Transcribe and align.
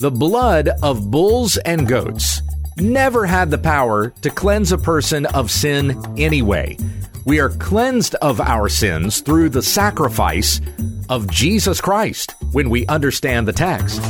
The 0.00 0.10
blood 0.10 0.70
of 0.82 1.10
bulls 1.10 1.58
and 1.58 1.86
goats 1.86 2.40
never 2.78 3.26
had 3.26 3.50
the 3.50 3.58
power 3.58 4.08
to 4.22 4.30
cleanse 4.30 4.72
a 4.72 4.78
person 4.78 5.26
of 5.26 5.50
sin 5.50 6.02
anyway. 6.16 6.78
We 7.26 7.38
are 7.38 7.50
cleansed 7.50 8.14
of 8.14 8.40
our 8.40 8.70
sins 8.70 9.20
through 9.20 9.50
the 9.50 9.62
sacrifice 9.62 10.62
of 11.10 11.30
Jesus 11.30 11.82
Christ 11.82 12.34
when 12.52 12.70
we 12.70 12.86
understand 12.86 13.46
the 13.46 13.52
text. 13.52 14.00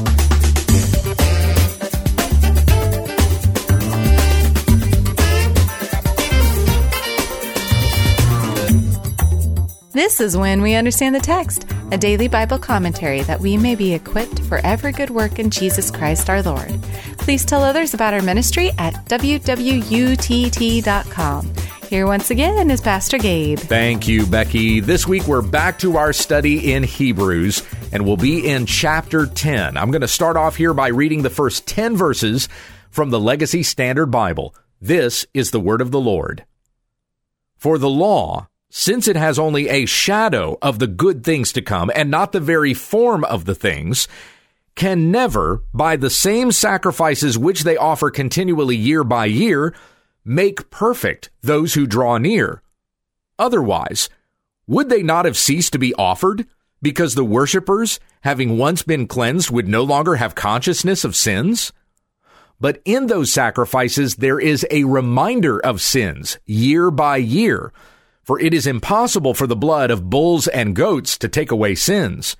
This 9.92 10.20
is 10.20 10.36
when 10.36 10.62
we 10.62 10.76
understand 10.76 11.16
the 11.16 11.20
text, 11.20 11.66
a 11.92 11.98
daily 11.98 12.28
Bible 12.28 12.58
commentary 12.58 13.22
that 13.22 13.40
we 13.40 13.56
may 13.56 13.74
be 13.74 13.94
equipped 13.94 14.40
for 14.44 14.58
every 14.64 14.92
good 14.92 15.10
work 15.10 15.38
in 15.38 15.50
Jesus 15.50 15.90
Christ 15.90 16.30
our 16.30 16.42
Lord. 16.42 16.80
Please 17.18 17.44
tell 17.44 17.62
others 17.62 17.94
about 17.94 18.14
our 18.14 18.22
ministry 18.22 18.70
at 18.78 18.94
wwutt.com. 19.06 19.50
Here 21.88 22.06
once 22.06 22.30
again 22.30 22.70
is 22.70 22.80
Pastor 22.80 23.18
Gabe. 23.18 23.58
Thank 23.58 24.06
you, 24.06 24.24
Becky. 24.24 24.78
This 24.78 25.08
week 25.08 25.26
we're 25.26 25.42
back 25.42 25.80
to 25.80 25.96
our 25.96 26.12
study 26.12 26.72
in 26.72 26.84
Hebrews, 26.84 27.64
and 27.90 28.04
we'll 28.04 28.16
be 28.16 28.48
in 28.48 28.66
chapter 28.66 29.26
10. 29.26 29.76
I'm 29.76 29.90
going 29.90 30.00
to 30.02 30.09
start 30.09 30.36
off 30.36 30.54
here 30.54 30.72
by 30.72 30.86
reading 30.88 31.22
the 31.22 31.30
first 31.30 31.66
10 31.66 31.96
verses 31.96 32.48
from 32.90 33.10
the 33.10 33.18
Legacy 33.18 33.64
Standard 33.64 34.06
Bible. 34.06 34.54
This 34.80 35.26
is 35.34 35.50
the 35.50 35.59
word 35.59 35.80
of 35.80 35.90
the 35.90 36.00
Lord. 36.00 36.45
For 37.56 37.76
the 37.76 37.90
law, 37.90 38.48
since 38.70 39.09
it 39.09 39.16
has 39.16 39.38
only 39.38 39.69
a 39.69 39.84
shadow 39.84 40.56
of 40.62 40.79
the 40.79 40.87
good 40.87 41.24
things 41.24 41.52
to 41.52 41.60
come 41.60 41.91
and 41.95 42.10
not 42.10 42.33
the 42.33 42.41
very 42.41 42.73
form 42.73 43.24
of 43.24 43.45
the 43.45 43.55
things, 43.55 44.09
can 44.77 45.10
never, 45.10 45.62
by 45.74 45.96
the 45.96 46.09
same 46.09 46.52
sacrifices 46.52 47.37
which 47.37 47.65
they 47.65 47.77
offer 47.77 48.10
continually 48.10 48.77
year 48.77 49.04
by 49.04 49.27
year, 49.27 49.74
make 50.24 50.71
perfect 50.71 51.30
those 51.43 51.74
who 51.74 51.87
draw 51.87 52.16
near. 52.16 52.62
Otherwise, 53.38 54.09
would 54.66 54.88
they 54.88 55.02
not 55.02 55.24
have 55.24 55.37
ceased 55.37 55.73
to 55.73 55.79
be 55.79 55.93
offered? 55.95 56.46
Because 56.80 57.15
the 57.15 57.24
worshippers, 57.24 57.99
having 58.23 58.57
once 58.57 58.82
been 58.82 59.07
cleansed, 59.07 59.51
would 59.51 59.68
no 59.68 59.82
longer 59.82 60.15
have 60.15 60.34
consciousness 60.34 61.05
of 61.05 61.16
sins? 61.16 61.73
But 62.60 62.80
in 62.84 63.07
those 63.07 63.32
sacrifices, 63.32 64.17
there 64.17 64.39
is 64.39 64.67
a 64.71 64.84
reminder 64.84 65.59
of 65.59 65.81
sins 65.81 66.39
year 66.47 66.91
by 66.91 67.17
year. 67.17 67.73
For 68.23 68.39
it 68.39 68.55
is 68.55 68.67
impossible 68.67 69.35
for 69.35 69.47
the 69.47 69.57
blood 69.57 69.91
of 69.91 70.11
bulls 70.11 70.47
and 70.49 70.77
goats 70.77 71.19
to 71.19 71.29
take 71.29 71.51
away 71.51 71.75
sins. 71.75 72.37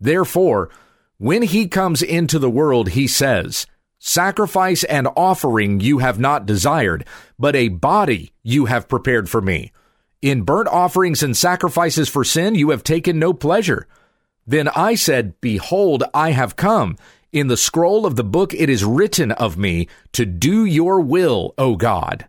Therefore, 0.00 0.70
when 1.18 1.42
he 1.42 1.68
comes 1.68 2.02
into 2.02 2.38
the 2.38 2.50
world, 2.50 2.90
he 2.90 3.06
says, 3.06 3.66
Sacrifice 3.98 4.84
and 4.84 5.08
offering 5.16 5.80
you 5.80 5.98
have 5.98 6.18
not 6.18 6.44
desired, 6.44 7.06
but 7.38 7.56
a 7.56 7.68
body 7.68 8.32
you 8.42 8.66
have 8.66 8.88
prepared 8.88 9.30
for 9.30 9.40
me. 9.40 9.72
In 10.20 10.42
burnt 10.42 10.68
offerings 10.68 11.22
and 11.22 11.36
sacrifices 11.36 12.08
for 12.08 12.24
sin 12.24 12.54
you 12.54 12.70
have 12.70 12.84
taken 12.84 13.18
no 13.18 13.32
pleasure. 13.32 13.86
Then 14.46 14.68
I 14.68 14.94
said, 14.94 15.40
Behold, 15.40 16.04
I 16.12 16.32
have 16.32 16.56
come. 16.56 16.96
In 17.32 17.46
the 17.48 17.56
scroll 17.56 18.04
of 18.04 18.16
the 18.16 18.24
book 18.24 18.52
it 18.52 18.68
is 18.68 18.84
written 18.84 19.32
of 19.32 19.56
me 19.56 19.88
to 20.12 20.26
do 20.26 20.64
your 20.64 21.00
will, 21.00 21.54
O 21.56 21.76
God. 21.76 22.28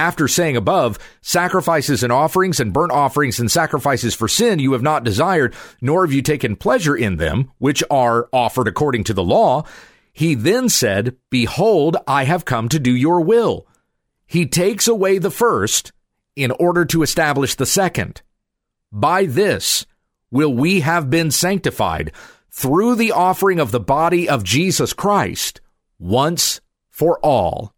After 0.00 0.28
saying 0.28 0.56
above, 0.56 0.98
sacrifices 1.20 2.02
and 2.02 2.10
offerings 2.10 2.58
and 2.58 2.72
burnt 2.72 2.90
offerings 2.90 3.38
and 3.38 3.50
sacrifices 3.50 4.14
for 4.14 4.28
sin 4.28 4.58
you 4.58 4.72
have 4.72 4.80
not 4.80 5.04
desired, 5.04 5.54
nor 5.82 6.06
have 6.06 6.12
you 6.14 6.22
taken 6.22 6.56
pleasure 6.56 6.96
in 6.96 7.16
them, 7.16 7.52
which 7.58 7.84
are 7.90 8.26
offered 8.32 8.66
according 8.66 9.04
to 9.04 9.12
the 9.12 9.22
law, 9.22 9.62
he 10.10 10.34
then 10.34 10.70
said, 10.70 11.16
Behold, 11.28 11.98
I 12.06 12.24
have 12.24 12.46
come 12.46 12.70
to 12.70 12.78
do 12.78 12.96
your 12.96 13.20
will. 13.20 13.66
He 14.26 14.46
takes 14.46 14.88
away 14.88 15.18
the 15.18 15.30
first 15.30 15.92
in 16.34 16.50
order 16.52 16.86
to 16.86 17.02
establish 17.02 17.54
the 17.54 17.66
second. 17.66 18.22
By 18.90 19.26
this 19.26 19.84
will 20.30 20.54
we 20.54 20.80
have 20.80 21.10
been 21.10 21.30
sanctified 21.30 22.12
through 22.50 22.94
the 22.94 23.12
offering 23.12 23.60
of 23.60 23.70
the 23.70 23.80
body 23.80 24.30
of 24.30 24.44
Jesus 24.44 24.94
Christ 24.94 25.60
once 25.98 26.62
for 26.88 27.18
all. 27.18 27.74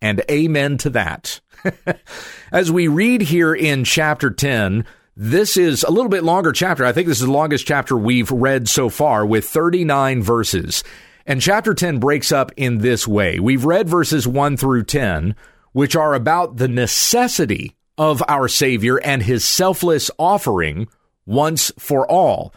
And 0.00 0.22
amen 0.30 0.78
to 0.78 0.90
that. 0.90 1.40
As 2.52 2.70
we 2.70 2.88
read 2.88 3.22
here 3.22 3.54
in 3.54 3.84
chapter 3.84 4.30
10, 4.30 4.84
this 5.16 5.56
is 5.56 5.82
a 5.82 5.90
little 5.90 6.10
bit 6.10 6.24
longer 6.24 6.52
chapter. 6.52 6.84
I 6.84 6.92
think 6.92 7.06
this 7.06 7.20
is 7.20 7.26
the 7.26 7.32
longest 7.32 7.66
chapter 7.66 7.96
we've 7.96 8.30
read 8.30 8.68
so 8.68 8.88
far 8.88 9.24
with 9.24 9.48
39 9.48 10.22
verses. 10.22 10.82
And 11.26 11.40
chapter 11.40 11.72
10 11.72 11.98
breaks 11.98 12.32
up 12.32 12.52
in 12.56 12.78
this 12.78 13.08
way. 13.08 13.38
We've 13.38 13.64
read 13.64 13.88
verses 13.88 14.26
1 14.26 14.56
through 14.56 14.84
10, 14.84 15.36
which 15.72 15.96
are 15.96 16.14
about 16.14 16.56
the 16.56 16.68
necessity 16.68 17.76
of 17.96 18.22
our 18.28 18.48
Savior 18.48 18.98
and 18.98 19.22
his 19.22 19.44
selfless 19.44 20.10
offering 20.18 20.88
once 21.26 21.72
for 21.78 22.10
all. 22.10 22.52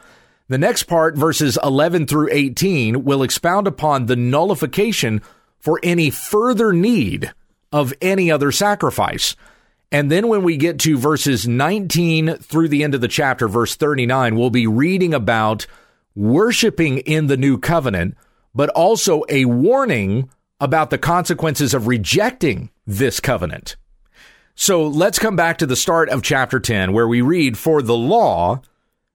The 0.50 0.58
next 0.58 0.84
part, 0.84 1.16
verses 1.16 1.58
11 1.62 2.08
through 2.08 2.30
18, 2.32 3.04
will 3.04 3.22
expound 3.22 3.68
upon 3.68 4.06
the 4.06 4.16
nullification 4.16 5.22
for 5.60 5.80
any 5.84 6.10
further 6.10 6.74
need 6.74 7.34
of 7.72 7.94
any 8.02 8.32
other 8.32 8.52
sacrifice. 8.52 9.36
And 9.92 10.12
then 10.12 10.28
when 10.28 10.44
we 10.44 10.58
get 10.58 10.80
to 10.80 10.98
verses 10.98 11.48
19 11.48 12.38
through 12.38 12.68
the 12.68 12.84
end 12.84 12.96
of 12.96 13.02
the 13.02 13.08
chapter, 13.08 13.48
verse 13.48 13.76
39, 13.76 14.36
we'll 14.36 14.50
be 14.50 14.68
reading 14.68 15.14
about 15.14 15.66
worshiping 16.16 17.00
in 17.00 17.28
the 17.28 17.38
new 17.38 17.58
covenant 17.58 18.16
but 18.58 18.70
also 18.70 19.24
a 19.30 19.46
warning 19.46 20.28
about 20.60 20.90
the 20.90 20.98
consequences 20.98 21.76
of 21.76 21.86
rejecting 21.86 22.72
this 22.88 23.20
covenant. 23.20 23.76
So 24.56 24.88
let's 24.88 25.20
come 25.20 25.36
back 25.36 25.60
to 25.60 25.68
the 25.68 25.76
start 25.76 26.10
of 26.10 26.24
chapter 26.24 26.60
10, 26.60 26.92
where 26.92 27.08
we 27.08 27.22
read, 27.22 27.56
For 27.56 27.84
the 27.84 27.96
law, 27.96 28.62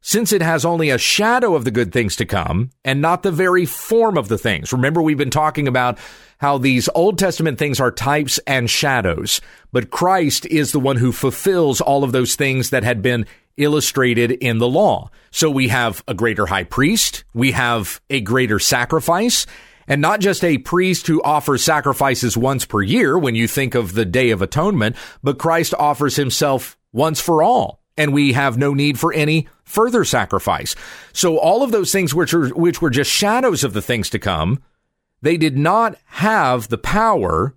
since 0.03 0.33
it 0.33 0.43
has 0.43 0.65
only 0.65 0.91
a 0.91 0.99
shadow 0.99 1.55
of 1.55 1.65
the 1.65 1.71
good 1.71 1.93
things 1.93 2.17
to 2.17 2.27
come 2.27 2.71
and 2.85 3.01
not 3.01 3.23
the 3.23 3.33
very 3.33 3.65
form 3.65 4.19
of 4.19 4.29
the 4.29 4.37
things. 4.37 4.73
Remember, 4.73 5.01
we've 5.01 5.17
been 5.17 5.31
talking 5.31 5.67
about 5.67 5.99
how 6.39 6.59
these 6.59 6.89
Old 6.95 7.19
Testament 7.19 7.59
things 7.59 7.81
are 7.81 7.93
types 7.93 8.39
and 8.47 8.69
shadows, 8.69 9.41
but 9.71 9.91
Christ 9.91 10.45
is 10.47 10.73
the 10.73 10.81
one 10.81 10.97
who 10.97 11.13
fulfills 11.13 11.81
all 11.81 12.03
of 12.03 12.13
those 12.13 12.35
things 12.35 12.71
that 12.71 12.83
had 12.83 13.01
been 13.01 13.27
illustrated 13.57 14.33
in 14.33 14.59
the 14.59 14.69
law. 14.69 15.09
So 15.31 15.49
we 15.51 15.69
have 15.69 16.03
a 16.09 16.15
greater 16.15 16.47
high 16.47 16.65
priest, 16.65 17.23
we 17.33 17.53
have 17.53 18.01
a 18.11 18.21
greater 18.21 18.59
sacrifice, 18.59 19.47
and 19.87 20.01
not 20.01 20.21
just 20.21 20.43
a 20.43 20.59
priest 20.59 21.07
who 21.07 21.23
offers 21.23 21.63
sacrifices 21.63 22.37
once 22.37 22.65
per 22.65 22.83
year 22.83 23.17
when 23.17 23.35
you 23.35 23.47
think 23.47 23.75
of 23.75 23.95
the 23.95 24.05
Day 24.05 24.31
of 24.31 24.43
Atonement, 24.43 24.97
but 25.23 25.39
Christ 25.39 25.75
offers 25.79 26.17
himself 26.17 26.77
once 26.93 27.21
for 27.21 27.43
all. 27.43 27.82
And 27.97 28.13
we 28.13 28.33
have 28.33 28.57
no 28.57 28.73
need 28.73 28.99
for 28.99 29.13
any 29.13 29.49
further 29.65 30.05
sacrifice. 30.05 30.75
So 31.13 31.39
all 31.39 31.63
of 31.63 31.73
those 31.73 31.93
things 31.93 32.15
which 32.15 32.33
are, 32.33 32.49
which 32.49 32.81
were 32.81 32.91
just 32.91 33.11
shadows 33.11 33.65
of 33.65 33.75
the 33.75 33.83
things 33.83 34.09
to 34.11 34.19
come, 34.19 34.63
they 35.21 35.37
did 35.37 35.57
not 35.57 35.97
have 36.07 36.69
the 36.69 36.79
power 36.79 37.55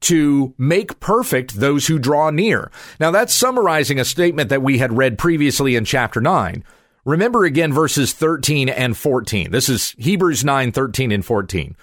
to 0.00 0.54
make 0.58 1.00
perfect 1.00 1.54
those 1.54 1.86
who 1.86 1.98
draw 1.98 2.28
near. 2.28 2.70
Now, 3.00 3.10
that's 3.10 3.32
summarizing 3.32 3.98
a 3.98 4.04
statement 4.04 4.50
that 4.50 4.62
we 4.62 4.76
had 4.76 4.96
read 4.96 5.16
previously 5.16 5.76
in 5.76 5.86
chapter 5.86 6.20
9. 6.20 6.62
Remember 7.06 7.44
again 7.44 7.72
verses 7.72 8.12
13 8.12 8.68
and 8.68 8.96
14. 8.96 9.50
This 9.50 9.68
is 9.68 9.94
Hebrews 9.98 10.44
9, 10.44 10.72
13 10.72 11.10
and 11.10 11.24
14. 11.24 11.76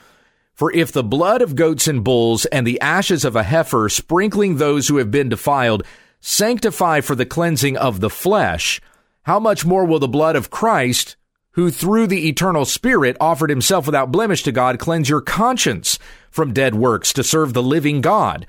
For 0.53 0.72
if 0.72 0.91
the 0.91 1.03
blood 1.03 1.41
of 1.41 1.56
goats 1.56 1.88
and 1.88 2.03
bulls 2.03 2.46
and 2.46 2.66
the 2.66 2.80
ashes 2.80 3.25
of 3.25 3.36
a 3.36 3.44
heifer, 3.44 3.90
sprinkling 3.90 4.58
those 4.58 4.88
who 4.88 4.97
have 4.97 5.09
been 5.09 5.30
defiled, 5.30 5.84
sanctify 6.22 7.02
for 7.02 7.16
the 7.16 7.26
cleansing 7.26 7.76
of 7.76 8.00
the 8.00 8.09
flesh, 8.09 8.80
how 9.24 9.40
much 9.40 9.66
more 9.66 9.86
will 9.86 10.00
the 10.00 10.08
blood 10.08 10.36
of 10.36 10.50
Christ, 10.50 11.18
who 11.52 11.70
through 11.70 12.08
the 12.08 12.30
eternal 12.30 12.64
Spirit 12.64 13.18
offered 13.20 13.50
himself 13.50 13.85
without 13.85 14.12
blemish 14.12 14.44
to 14.44 14.52
God, 14.52 14.79
cleanse 14.79 15.09
your 15.09 15.22
conscience 15.22 16.00
from 16.29 16.53
dead 16.53 16.76
works 16.76 17.12
to 17.14 17.23
serve 17.23 17.53
the 17.53 17.64
living 17.64 18.00
God. 18.00 18.47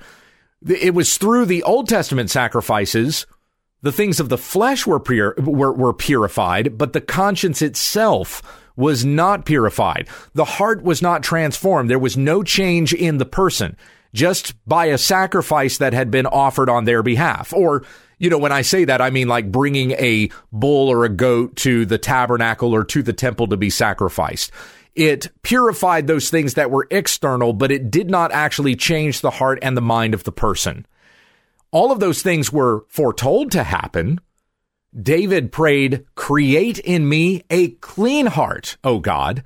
It 0.65 0.93
was 0.93 1.17
through 1.17 1.47
the 1.47 1.63
Old 1.63 1.89
Testament 1.89 2.29
sacrifices, 2.29 3.25
the 3.81 3.91
things 3.91 4.21
of 4.21 4.29
the 4.29 4.37
flesh 4.37 4.87
were, 4.87 4.99
pur- 4.99 5.35
were, 5.35 5.73
were 5.73 5.93
purified, 5.93 6.77
but 6.77 6.93
the 6.93 7.01
conscience 7.01 7.61
itself 7.61 8.41
was 8.77 9.03
not 9.03 9.45
purified. 9.45 10.07
The 10.33 10.45
heart 10.45 10.83
was 10.83 11.01
not 11.01 11.21
transformed. 11.21 11.89
There 11.89 11.99
was 11.99 12.15
no 12.15 12.43
change 12.43 12.93
in 12.93 13.17
the 13.17 13.25
person 13.25 13.75
just 14.13 14.53
by 14.67 14.85
a 14.85 14.97
sacrifice 14.97 15.79
that 15.79 15.93
had 15.93 16.11
been 16.11 16.25
offered 16.27 16.69
on 16.69 16.85
their 16.85 17.03
behalf. 17.03 17.51
Or, 17.53 17.83
you 18.19 18.29
know, 18.29 18.37
when 18.37 18.51
I 18.51 18.61
say 18.61 18.85
that, 18.85 19.01
I 19.01 19.09
mean 19.09 19.27
like 19.27 19.51
bringing 19.51 19.91
a 19.91 20.29
bull 20.51 20.89
or 20.89 21.03
a 21.03 21.09
goat 21.09 21.55
to 21.57 21.85
the 21.85 21.97
tabernacle 21.97 22.73
or 22.73 22.83
to 22.85 23.01
the 23.01 23.13
temple 23.13 23.47
to 23.47 23.57
be 23.57 23.69
sacrificed. 23.69 24.51
It 24.95 25.31
purified 25.41 26.05
those 26.05 26.29
things 26.29 26.53
that 26.53 26.69
were 26.69 26.87
external, 26.91 27.53
but 27.53 27.71
it 27.71 27.89
did 27.89 28.11
not 28.11 28.31
actually 28.31 28.75
change 28.75 29.21
the 29.21 29.31
heart 29.31 29.57
and 29.63 29.75
the 29.75 29.81
mind 29.81 30.13
of 30.13 30.23
the 30.23 30.31
person. 30.31 30.85
All 31.71 31.91
of 31.91 31.99
those 31.99 32.21
things 32.21 32.53
were 32.53 32.85
foretold 32.89 33.51
to 33.53 33.63
happen. 33.63 34.21
David 34.95 35.51
prayed, 35.51 36.05
create 36.13 36.77
in 36.77 37.09
me 37.09 37.43
a 37.49 37.69
clean 37.69 38.27
heart, 38.27 38.77
O 38.83 38.99
God. 38.99 39.43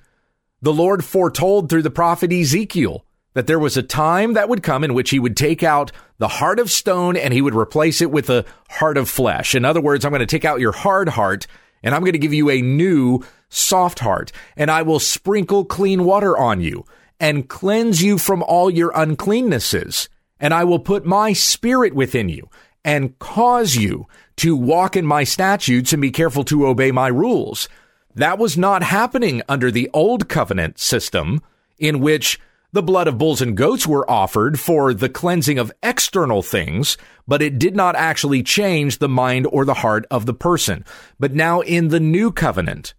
The 0.61 0.73
Lord 0.73 1.05
foretold 1.05 1.69
through 1.69 1.83
the 1.83 1.89
prophet 1.89 2.33
Ezekiel 2.33 3.05
that 3.37 3.45
there 3.45 3.59
was 3.59 3.77
a 3.77 3.83
time 3.83 4.33
that 4.33 4.49
would 4.49 4.63
come 4.63 4.83
in 4.83 4.95
which 4.95 5.11
he 5.11 5.19
would 5.19 5.37
take 5.37 5.61
out 5.61 5.91
the 6.17 6.27
heart 6.27 6.57
of 6.57 6.71
stone 6.71 7.15
and 7.15 7.31
he 7.31 7.41
would 7.41 7.53
replace 7.53 8.01
it 8.01 8.09
with 8.09 8.31
a 8.31 8.43
heart 8.67 8.97
of 8.97 9.07
flesh. 9.07 9.53
In 9.53 9.63
other 9.63 9.79
words, 9.79 10.03
I'm 10.03 10.09
going 10.09 10.21
to 10.21 10.25
take 10.25 10.43
out 10.43 10.59
your 10.59 10.71
hard 10.71 11.09
heart 11.09 11.45
and 11.83 11.93
I'm 11.93 12.01
going 12.01 12.13
to 12.13 12.17
give 12.17 12.33
you 12.33 12.49
a 12.49 12.63
new 12.63 13.23
soft 13.49 13.99
heart 13.99 14.31
and 14.55 14.71
I 14.71 14.81
will 14.81 14.99
sprinkle 14.99 15.65
clean 15.65 16.03
water 16.03 16.35
on 16.35 16.61
you 16.61 16.83
and 17.19 17.47
cleanse 17.47 18.01
you 18.01 18.17
from 18.17 18.41
all 18.41 18.71
your 18.71 18.91
uncleannesses. 18.93 20.09
And 20.39 20.51
I 20.51 20.63
will 20.63 20.79
put 20.79 21.05
my 21.05 21.33
spirit 21.33 21.93
within 21.93 22.29
you 22.29 22.49
and 22.83 23.19
cause 23.19 23.75
you 23.75 24.07
to 24.37 24.55
walk 24.55 24.95
in 24.95 25.05
my 25.05 25.23
statutes 25.23 25.93
and 25.93 26.01
be 26.01 26.09
careful 26.09 26.43
to 26.45 26.65
obey 26.65 26.91
my 26.91 27.09
rules. 27.09 27.69
That 28.15 28.39
was 28.39 28.57
not 28.57 28.81
happening 28.81 29.43
under 29.47 29.69
the 29.69 29.91
old 29.93 30.27
covenant 30.27 30.79
system 30.79 31.43
in 31.77 31.99
which 31.99 32.39
the 32.73 32.83
blood 32.83 33.07
of 33.07 33.17
bulls 33.17 33.41
and 33.41 33.55
goats 33.55 33.87
were 33.87 34.09
offered 34.09 34.59
for 34.59 34.93
the 34.93 35.09
cleansing 35.09 35.57
of 35.57 35.71
external 35.81 36.41
things, 36.41 36.97
but 37.27 37.41
it 37.41 37.57
did 37.57 37.75
not 37.75 37.95
actually 37.95 38.43
change 38.43 38.97
the 38.97 39.09
mind 39.09 39.47
or 39.51 39.63
the 39.63 39.75
heart 39.75 40.05
of 40.11 40.25
the 40.25 40.33
person. 40.33 40.83
But 41.19 41.33
now 41.33 41.61
in 41.61 41.87
the 41.87 41.99
new 41.99 42.31
covenant, 42.31 42.93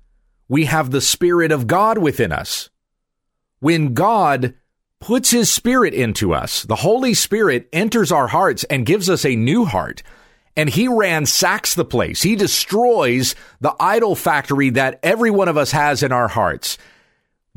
we 0.48 0.64
have 0.64 0.90
the 0.90 1.02
Spirit 1.02 1.52
of 1.52 1.66
God 1.66 1.98
within 1.98 2.32
us. 2.32 2.70
When 3.60 3.92
God 3.92 4.54
puts 5.00 5.30
His 5.30 5.52
Spirit 5.52 5.92
into 5.92 6.32
us, 6.32 6.62
the 6.62 6.76
Holy 6.76 7.12
Spirit 7.12 7.68
enters 7.72 8.10
our 8.10 8.28
hearts 8.28 8.64
and 8.64 8.86
gives 8.86 9.10
us 9.10 9.24
a 9.24 9.36
new 9.36 9.66
heart. 9.66 10.02
And 10.56 10.70
He 10.70 10.88
ransacks 10.88 11.74
the 11.74 11.84
place. 11.84 12.22
He 12.22 12.36
destroys 12.36 13.34
the 13.60 13.76
idol 13.78 14.16
factory 14.16 14.70
that 14.70 14.98
every 15.02 15.30
one 15.30 15.48
of 15.48 15.58
us 15.58 15.72
has 15.72 16.02
in 16.02 16.10
our 16.10 16.28
hearts 16.28 16.78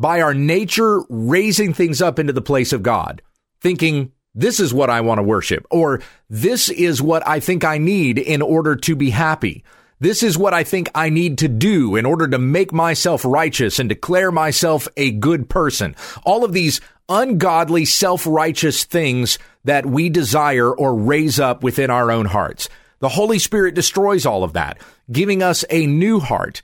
by 0.02 0.22
our 0.22 0.34
nature 0.34 1.02
raising 1.10 1.74
things 1.74 2.02
up 2.02 2.20
into 2.20 2.34
the 2.34 2.42
place 2.42 2.74
of 2.74 2.84
God, 2.84 3.22
thinking, 3.62 4.12
this 4.34 4.60
is 4.60 4.74
what 4.74 4.90
I 4.90 5.02
want 5.02 5.20
to 5.20 5.24
worship, 5.24 5.66
or 5.70 6.02
this 6.30 6.70
is 6.70 7.02
what 7.02 7.26
I 7.28 7.40
think 7.40 7.64
I 7.64 7.78
need 7.78 8.18
in 8.18 8.42
order 8.42 8.76
to 8.76 8.96
be 8.96 9.12
happy. 9.12 9.64
This 10.00 10.24
is 10.24 10.38
what 10.38 10.54
I 10.54 10.64
think 10.64 10.90
I 10.96 11.10
need 11.10 11.38
to 11.40 11.48
do 11.48 11.96
in 11.96 12.08
order 12.08 12.28
to 12.28 12.40
make 12.40 12.74
myself 12.74 13.24
righteous 13.24 13.78
and 13.78 13.88
declare 13.88 14.32
myself 14.32 14.88
a 14.98 15.12
good 15.12 15.48
person. 15.48 15.96
All 16.24 16.44
of 16.44 16.54
these 16.54 16.82
ungodly, 17.08 17.86
self-righteous 17.86 18.86
things 18.86 19.38
that 19.66 19.86
we 19.86 20.10
desire 20.10 20.74
or 20.74 20.96
raise 20.96 21.40
up 21.40 21.62
within 21.62 21.92
our 21.92 22.10
own 22.10 22.26
hearts. 22.26 22.68
The 23.00 23.10
Holy 23.10 23.38
Spirit 23.38 23.76
destroys 23.76 24.26
all 24.26 24.44
of 24.44 24.54
that, 24.54 24.80
giving 25.12 25.44
us 25.44 25.66
a 25.70 25.86
new 25.86 26.20
heart, 26.20 26.64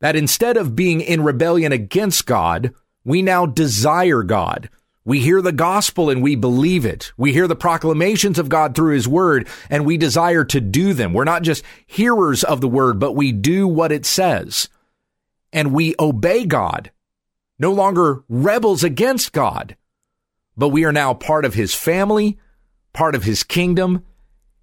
that 0.00 0.16
instead 0.16 0.56
of 0.56 0.76
being 0.76 1.00
in 1.00 1.24
rebellion 1.24 1.72
against 1.72 2.26
God, 2.26 2.72
we 3.04 3.22
now 3.22 3.46
desire 3.46 4.22
God. 4.22 4.68
We 5.04 5.20
hear 5.20 5.40
the 5.40 5.52
gospel 5.52 6.10
and 6.10 6.22
we 6.22 6.36
believe 6.36 6.84
it. 6.84 7.12
We 7.16 7.32
hear 7.32 7.48
the 7.48 7.56
proclamations 7.56 8.38
of 8.38 8.50
God 8.50 8.74
through 8.74 8.92
his 8.92 9.08
word 9.08 9.48
and 9.70 9.86
we 9.86 9.96
desire 9.96 10.44
to 10.44 10.60
do 10.60 10.92
them. 10.92 11.14
We're 11.14 11.24
not 11.24 11.42
just 11.42 11.64
hearers 11.86 12.44
of 12.44 12.60
the 12.60 12.68
word, 12.68 12.98
but 12.98 13.12
we 13.12 13.32
do 13.32 13.66
what 13.66 13.90
it 13.90 14.04
says. 14.04 14.68
And 15.50 15.72
we 15.72 15.94
obey 15.98 16.44
God. 16.44 16.90
No 17.58 17.72
longer 17.72 18.22
rebels 18.28 18.84
against 18.84 19.32
God, 19.32 19.76
but 20.56 20.68
we 20.68 20.84
are 20.84 20.92
now 20.92 21.14
part 21.14 21.44
of 21.44 21.54
his 21.54 21.74
family, 21.74 22.38
part 22.92 23.14
of 23.16 23.24
his 23.24 23.42
kingdom, 23.42 24.04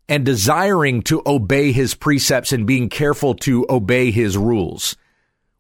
and 0.08 0.24
desiring 0.24 1.02
to 1.02 1.22
obey 1.26 1.72
his 1.72 1.96
precepts 1.96 2.54
and 2.54 2.68
being 2.68 2.88
careful 2.88 3.34
to 3.34 3.66
obey 3.68 4.12
his 4.12 4.38
rules 4.38 4.96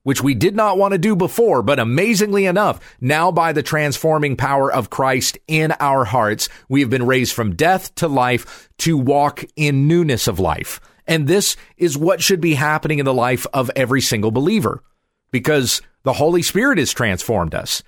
which 0.06 0.22
we 0.22 0.36
did 0.36 0.56
not 0.56 0.78
want 0.78 0.92
to 0.92 1.00
do 1.00 1.16
before, 1.16 1.64
but 1.64 1.80
amazingly 1.80 2.46
enough, 2.46 2.80
now 3.02 3.32
by 3.32 3.52
the 3.52 3.64
transforming 3.64 4.36
power 4.36 4.72
of 4.72 4.92
Christ 4.92 5.36
in 5.48 5.74
our 5.80 6.06
hearts, 6.06 6.48
we 6.70 6.82
have 6.82 6.92
been 6.92 7.08
raised 7.08 7.34
from 7.34 7.56
death 7.56 7.94
to 7.96 8.08
life 8.08 8.70
to 8.78 9.00
walk 9.00 9.44
in 9.56 9.88
newness 9.88 10.28
of 10.28 10.40
life. 10.40 10.80
And 11.08 11.28
this 11.28 11.58
is 11.76 11.98
what 11.98 12.22
should 12.22 12.40
be 12.40 12.54
happening 12.54 13.00
in 13.00 13.06
the 13.06 13.16
life 13.16 13.48
of 13.52 13.72
every 13.76 14.02
single 14.02 14.30
believer 14.30 14.84
because 15.32 15.82
the 16.04 16.14
Holy 16.14 16.44
Spirit 16.44 16.78
has 16.78 16.94
transformed 16.94 17.56
us. 17.56 17.82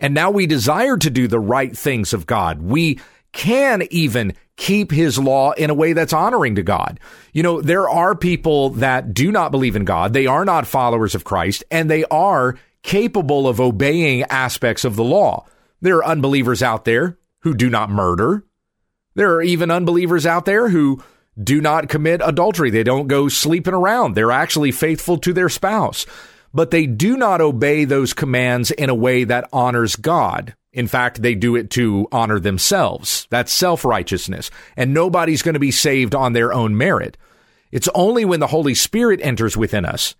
And 0.00 0.14
now 0.14 0.32
we 0.32 0.48
desire 0.48 0.96
to 0.96 1.10
do 1.10 1.28
the 1.28 1.38
right 1.38 1.76
things 1.78 2.12
of 2.12 2.26
God. 2.26 2.60
We 2.60 2.98
can 3.32 3.82
even 3.90 4.34
keep 4.56 4.90
his 4.90 5.18
law 5.18 5.52
in 5.52 5.70
a 5.70 5.74
way 5.74 5.92
that's 5.92 6.12
honoring 6.12 6.54
to 6.56 6.62
God. 6.62 7.00
You 7.32 7.42
know, 7.42 7.60
there 7.60 7.88
are 7.88 8.14
people 8.14 8.70
that 8.70 9.14
do 9.14 9.32
not 9.32 9.50
believe 9.50 9.76
in 9.76 9.84
God. 9.84 10.12
They 10.12 10.26
are 10.26 10.44
not 10.44 10.66
followers 10.66 11.14
of 11.14 11.24
Christ 11.24 11.64
and 11.70 11.90
they 11.90 12.04
are 12.04 12.56
capable 12.82 13.48
of 13.48 13.60
obeying 13.60 14.22
aspects 14.24 14.84
of 14.84 14.96
the 14.96 15.04
law. 15.04 15.46
There 15.80 15.96
are 15.98 16.04
unbelievers 16.04 16.62
out 16.62 16.84
there 16.84 17.18
who 17.40 17.54
do 17.54 17.70
not 17.70 17.90
murder. 17.90 18.44
There 19.14 19.34
are 19.34 19.42
even 19.42 19.70
unbelievers 19.70 20.26
out 20.26 20.44
there 20.44 20.68
who 20.68 21.02
do 21.42 21.60
not 21.60 21.88
commit 21.88 22.20
adultery. 22.22 22.70
They 22.70 22.82
don't 22.82 23.08
go 23.08 23.28
sleeping 23.28 23.74
around. 23.74 24.14
They're 24.14 24.30
actually 24.30 24.72
faithful 24.72 25.18
to 25.18 25.32
their 25.32 25.48
spouse, 25.48 26.06
but 26.52 26.70
they 26.70 26.86
do 26.86 27.16
not 27.16 27.40
obey 27.40 27.84
those 27.84 28.12
commands 28.12 28.70
in 28.70 28.90
a 28.90 28.94
way 28.94 29.24
that 29.24 29.48
honors 29.52 29.96
God. 29.96 30.54
In 30.72 30.86
fact, 30.86 31.20
they 31.20 31.34
do 31.34 31.54
it 31.56 31.70
to 31.70 32.08
honor 32.10 32.40
themselves. 32.40 33.26
That's 33.30 33.52
self 33.52 33.84
righteousness. 33.84 34.50
And 34.76 34.94
nobody's 34.94 35.42
going 35.42 35.54
to 35.54 35.60
be 35.60 35.70
saved 35.70 36.14
on 36.14 36.32
their 36.32 36.52
own 36.52 36.76
merit. 36.76 37.16
It's 37.70 37.88
only 37.94 38.24
when 38.24 38.40
the 38.40 38.46
Holy 38.46 38.74
Spirit 38.74 39.20
enters 39.22 39.56
within 39.56 39.84
us 39.84 40.14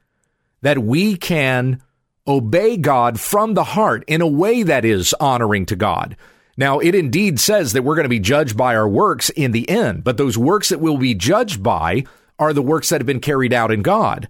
that 0.63 0.79
we 0.79 1.17
can 1.17 1.83
obey 2.27 2.77
God 2.77 3.19
from 3.19 3.55
the 3.55 3.65
heart 3.65 4.05
in 4.07 4.21
a 4.21 4.27
way 4.27 4.63
that 4.63 4.85
is 4.85 5.15
honoring 5.15 5.67
to 5.67 5.77
God. 5.77 6.17
Now, 6.57 6.79
it 6.79 6.95
indeed 6.95 7.41
says 7.41 7.73
that 7.73 7.83
we're 7.83 7.95
going 7.95 8.05
to 8.05 8.11
be 8.11 8.21
judged 8.21 8.57
by 8.57 8.77
our 8.77 8.89
works 8.89 9.31
in 9.31 9.53
the 9.53 9.69
end, 9.69 10.05
but 10.05 10.19
those 10.19 10.39
works 10.39 10.69
that 10.69 10.81
we'll 10.81 10.99
be 10.99 11.15
judged 11.15 11.63
by 11.63 12.05
are 12.39 12.53
the 12.53 12.63
works 12.63 12.91
that 12.91 13.01
have 13.01 13.07
been 13.07 13.21
carried 13.21 13.53
out 13.53 13.71
in 13.71 13.83
God. 13.83 14.29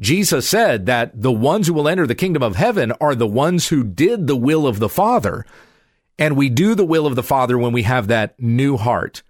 Jesus 0.00 0.48
said 0.48 0.86
that 0.86 1.22
the 1.22 1.32
ones 1.32 1.66
who 1.66 1.72
will 1.72 1.88
enter 1.88 2.06
the 2.06 2.14
kingdom 2.14 2.42
of 2.42 2.56
heaven 2.56 2.92
are 3.00 3.14
the 3.14 3.26
ones 3.26 3.68
who 3.68 3.82
did 3.82 4.26
the 4.26 4.36
will 4.36 4.66
of 4.66 4.78
the 4.78 4.88
Father. 4.88 5.46
And 6.18 6.36
we 6.36 6.48
do 6.48 6.74
the 6.74 6.84
will 6.84 7.06
of 7.06 7.14
the 7.16 7.22
Father 7.22 7.58
when 7.58 7.72
we 7.72 7.82
have 7.82 8.08
that 8.08 8.38
new 8.40 8.76
heart 8.76 9.22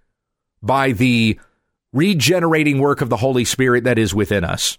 by 0.61 0.91
the 0.91 1.39
regenerating 1.93 2.79
work 2.79 3.01
of 3.01 3.09
the 3.09 3.17
Holy 3.17 3.45
Spirit 3.45 3.85
that 3.85 3.97
is 3.97 4.13
within 4.13 4.43
us, 4.43 4.77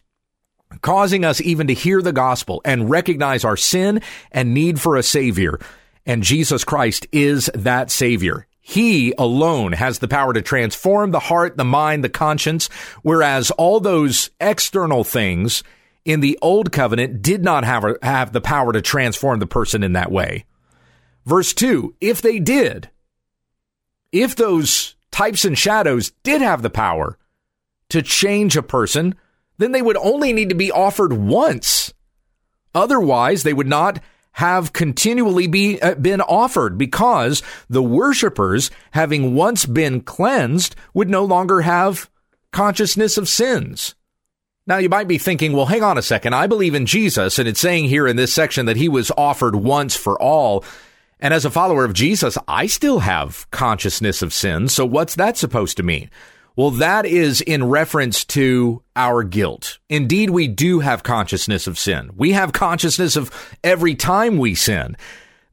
causing 0.82 1.24
us 1.24 1.40
even 1.40 1.66
to 1.68 1.74
hear 1.74 2.02
the 2.02 2.12
gospel 2.12 2.60
and 2.64 2.90
recognize 2.90 3.44
our 3.44 3.56
sin 3.56 4.02
and 4.30 4.54
need 4.54 4.80
for 4.80 4.96
a 4.96 5.02
Savior. 5.02 5.58
And 6.04 6.22
Jesus 6.22 6.64
Christ 6.64 7.06
is 7.12 7.50
that 7.54 7.90
Savior. 7.90 8.46
He 8.60 9.14
alone 9.16 9.72
has 9.72 9.98
the 9.98 10.08
power 10.08 10.34
to 10.34 10.42
transform 10.42 11.10
the 11.10 11.18
heart, 11.18 11.56
the 11.56 11.64
mind, 11.64 12.04
the 12.04 12.10
conscience, 12.10 12.68
whereas 13.02 13.50
all 13.52 13.80
those 13.80 14.28
external 14.40 15.04
things 15.04 15.62
in 16.04 16.20
the 16.20 16.38
old 16.40 16.72
covenant 16.72 17.22
did 17.22 17.42
not 17.42 17.64
have, 17.64 17.84
have 18.02 18.32
the 18.32 18.40
power 18.40 18.72
to 18.72 18.80
transform 18.80 19.38
the 19.38 19.46
person 19.46 19.82
in 19.82 19.92
that 19.92 20.10
way. 20.10 20.44
Verse 21.26 21.52
2 21.52 21.94
If 22.00 22.22
they 22.22 22.38
did, 22.38 22.90
if 24.12 24.34
those 24.34 24.96
types 25.10 25.44
and 25.44 25.58
shadows 25.58 26.12
did 26.22 26.40
have 26.40 26.62
the 26.62 26.70
power 26.70 27.18
to 27.90 28.02
change 28.02 28.56
a 28.56 28.62
person, 28.62 29.14
then 29.58 29.72
they 29.72 29.82
would 29.82 29.96
only 29.98 30.32
need 30.32 30.48
to 30.48 30.54
be 30.54 30.70
offered 30.70 31.12
once. 31.12 31.92
Otherwise, 32.74 33.42
they 33.42 33.52
would 33.52 33.66
not 33.66 34.00
have 34.32 34.72
continually 34.72 35.48
be, 35.48 35.80
uh, 35.82 35.96
been 35.96 36.20
offered 36.20 36.78
because 36.78 37.42
the 37.68 37.82
worshippers, 37.82 38.70
having 38.92 39.34
once 39.34 39.66
been 39.66 40.00
cleansed, 40.00 40.76
would 40.94 41.10
no 41.10 41.24
longer 41.24 41.62
have 41.62 42.08
consciousness 42.52 43.18
of 43.18 43.28
sins. 43.28 43.96
Now 44.68 44.76
you 44.76 44.90
might 44.90 45.08
be 45.08 45.16
thinking, 45.16 45.54
well, 45.54 45.64
hang 45.64 45.82
on 45.82 45.96
a 45.96 46.02
second. 46.02 46.34
I 46.34 46.46
believe 46.46 46.74
in 46.74 46.84
Jesus 46.84 47.38
and 47.38 47.48
it's 47.48 47.58
saying 47.58 47.86
here 47.86 48.06
in 48.06 48.16
this 48.16 48.34
section 48.34 48.66
that 48.66 48.76
he 48.76 48.90
was 48.90 49.10
offered 49.16 49.56
once 49.56 49.96
for 49.96 50.20
all. 50.20 50.62
And 51.18 51.32
as 51.32 51.46
a 51.46 51.50
follower 51.50 51.86
of 51.86 51.94
Jesus, 51.94 52.36
I 52.46 52.66
still 52.66 52.98
have 52.98 53.50
consciousness 53.50 54.20
of 54.20 54.34
sin. 54.34 54.68
So 54.68 54.84
what's 54.84 55.14
that 55.14 55.38
supposed 55.38 55.78
to 55.78 55.82
mean? 55.82 56.10
Well, 56.54 56.70
that 56.72 57.06
is 57.06 57.40
in 57.40 57.64
reference 57.64 58.26
to 58.26 58.82
our 58.94 59.22
guilt. 59.22 59.78
Indeed, 59.88 60.30
we 60.30 60.48
do 60.48 60.80
have 60.80 61.02
consciousness 61.02 61.66
of 61.66 61.78
sin. 61.78 62.10
We 62.14 62.32
have 62.32 62.52
consciousness 62.52 63.16
of 63.16 63.30
every 63.64 63.94
time 63.94 64.36
we 64.36 64.54
sin. 64.54 64.98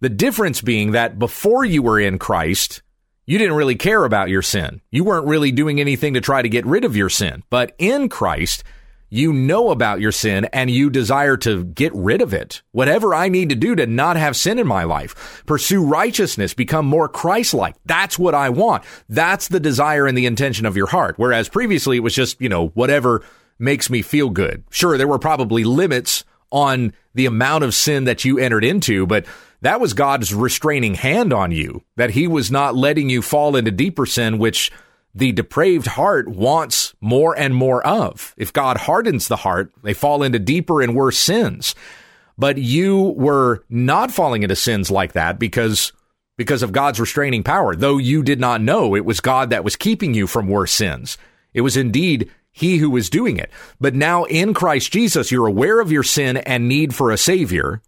The 0.02 0.10
difference 0.10 0.60
being 0.60 0.92
that 0.92 1.18
before 1.18 1.64
you 1.64 1.82
were 1.82 2.02
in 2.02 2.20
Christ, 2.20 2.82
you 3.26 3.38
didn't 3.38 3.56
really 3.56 3.76
care 3.76 4.04
about 4.04 4.30
your 4.30 4.42
sin. 4.42 4.82
You 4.92 5.06
weren't 5.06 5.28
really 5.28 5.54
doing 5.54 5.80
anything 5.80 6.16
to 6.16 6.22
try 6.22 6.42
to 6.42 6.50
get 6.50 6.66
rid 6.66 6.84
of 6.84 6.98
your 6.98 7.10
sin. 7.10 7.44
But 7.50 7.74
in 7.78 8.10
Christ, 8.10 8.66
you 9.10 9.32
know 9.32 9.70
about 9.70 10.02
your 10.02 10.12
sin 10.12 10.46
and 10.52 10.70
you 10.70 10.90
desire 10.90 11.38
to 11.38 11.64
get 11.64 11.94
rid 11.94 12.22
of 12.22 12.34
it. 12.34 12.62
Whatever 12.72 13.14
I 13.14 13.30
need 13.30 13.50
to 13.50 13.56
do 13.56 13.76
to 13.76 13.86
not 13.86 14.18
have 14.18 14.36
sin 14.36 14.60
in 14.60 14.68
my 14.68 14.84
life, 14.84 15.44
pursue 15.46 15.86
righteousness, 15.86 16.54
become 16.54 16.86
more 16.86 17.08
Christ-like. 17.08 17.76
That's 17.86 18.20
what 18.20 18.36
I 18.36 18.50
want. 18.50 18.84
That's 19.08 19.48
the 19.48 19.60
desire 19.60 20.08
and 20.08 20.18
the 20.18 20.26
intention 20.26 20.66
of 20.66 20.76
your 20.76 20.88
heart. 20.88 21.16
Whereas 21.18 21.50
previously 21.50 21.98
it 21.98 22.04
was 22.04 22.16
just, 22.16 22.42
you 22.42 22.50
know, 22.50 22.68
whatever 22.70 23.24
makes 23.60 23.90
me 23.90 24.02
feel 24.02 24.30
good. 24.30 24.64
Sure, 24.70 24.98
there 24.98 25.08
were 25.08 25.20
probably 25.20 25.64
limits 25.64 26.26
on 26.52 26.94
the 27.14 27.26
amount 27.26 27.64
of 27.64 27.74
sin 27.74 28.04
that 28.06 28.26
you 28.26 28.38
entered 28.38 28.66
into, 28.66 29.06
but 29.08 29.26
that 29.62 29.80
was 29.80 29.94
God's 29.94 30.34
restraining 30.34 30.96
hand 30.96 31.32
on 31.32 31.52
you, 31.52 31.84
that 31.96 32.12
He 32.12 32.28
was 32.28 32.52
not 32.52 32.76
letting 32.76 33.10
you 33.10 33.22
fall 33.22 33.56
into 33.56 33.72
deeper 33.72 34.06
sin, 34.06 34.38
which 34.38 34.72
the 35.16 35.32
depraved 35.32 35.88
heart 35.88 36.28
wants 36.28 36.94
more 37.00 37.38
and 37.38 37.56
more 37.56 37.86
of. 37.88 38.36
If 38.38 38.52
God 38.52 38.76
hardens 38.76 39.28
the 39.30 39.38
heart, 39.38 39.72
they 39.82 39.94
fall 39.94 40.22
into 40.22 40.40
deeper 40.40 40.82
and 40.82 40.94
worse 40.94 41.18
sins. 41.18 41.74
But 42.38 42.58
you 42.58 43.14
were 43.18 43.64
not 43.70 44.12
falling 44.12 44.44
into 44.44 44.58
sins 44.58 44.92
like 44.92 45.14
that 45.14 45.40
because 45.40 45.94
because 46.38 46.64
of 46.64 46.74
God's 46.74 47.00
restraining 47.00 47.44
power. 47.44 47.78
Though 47.78 47.98
you 47.98 48.22
did 48.22 48.42
not 48.42 48.62
know, 48.62 48.94
it 48.94 49.06
was 49.06 49.22
God 49.22 49.52
that 49.52 49.64
was 49.64 49.78
keeping 49.78 50.14
you 50.14 50.28
from 50.28 50.50
worse 50.50 50.74
sins. 50.74 51.18
It 51.54 51.62
was 51.62 51.78
indeed 51.78 52.30
he 52.52 52.78
who 52.78 52.90
was 52.90 53.10
doing 53.10 53.38
it. 53.38 53.50
But 53.80 53.96
now 53.96 54.26
in 54.26 54.54
Christ 54.54 54.92
Jesus, 54.92 55.32
you're 55.32 55.48
aware 55.48 55.80
of 55.80 55.94
your 55.94 56.04
sin 56.04 56.38
and 56.38 56.68
need 56.68 56.94
for 56.94 57.12
a 57.12 57.18
savior, 57.18 57.82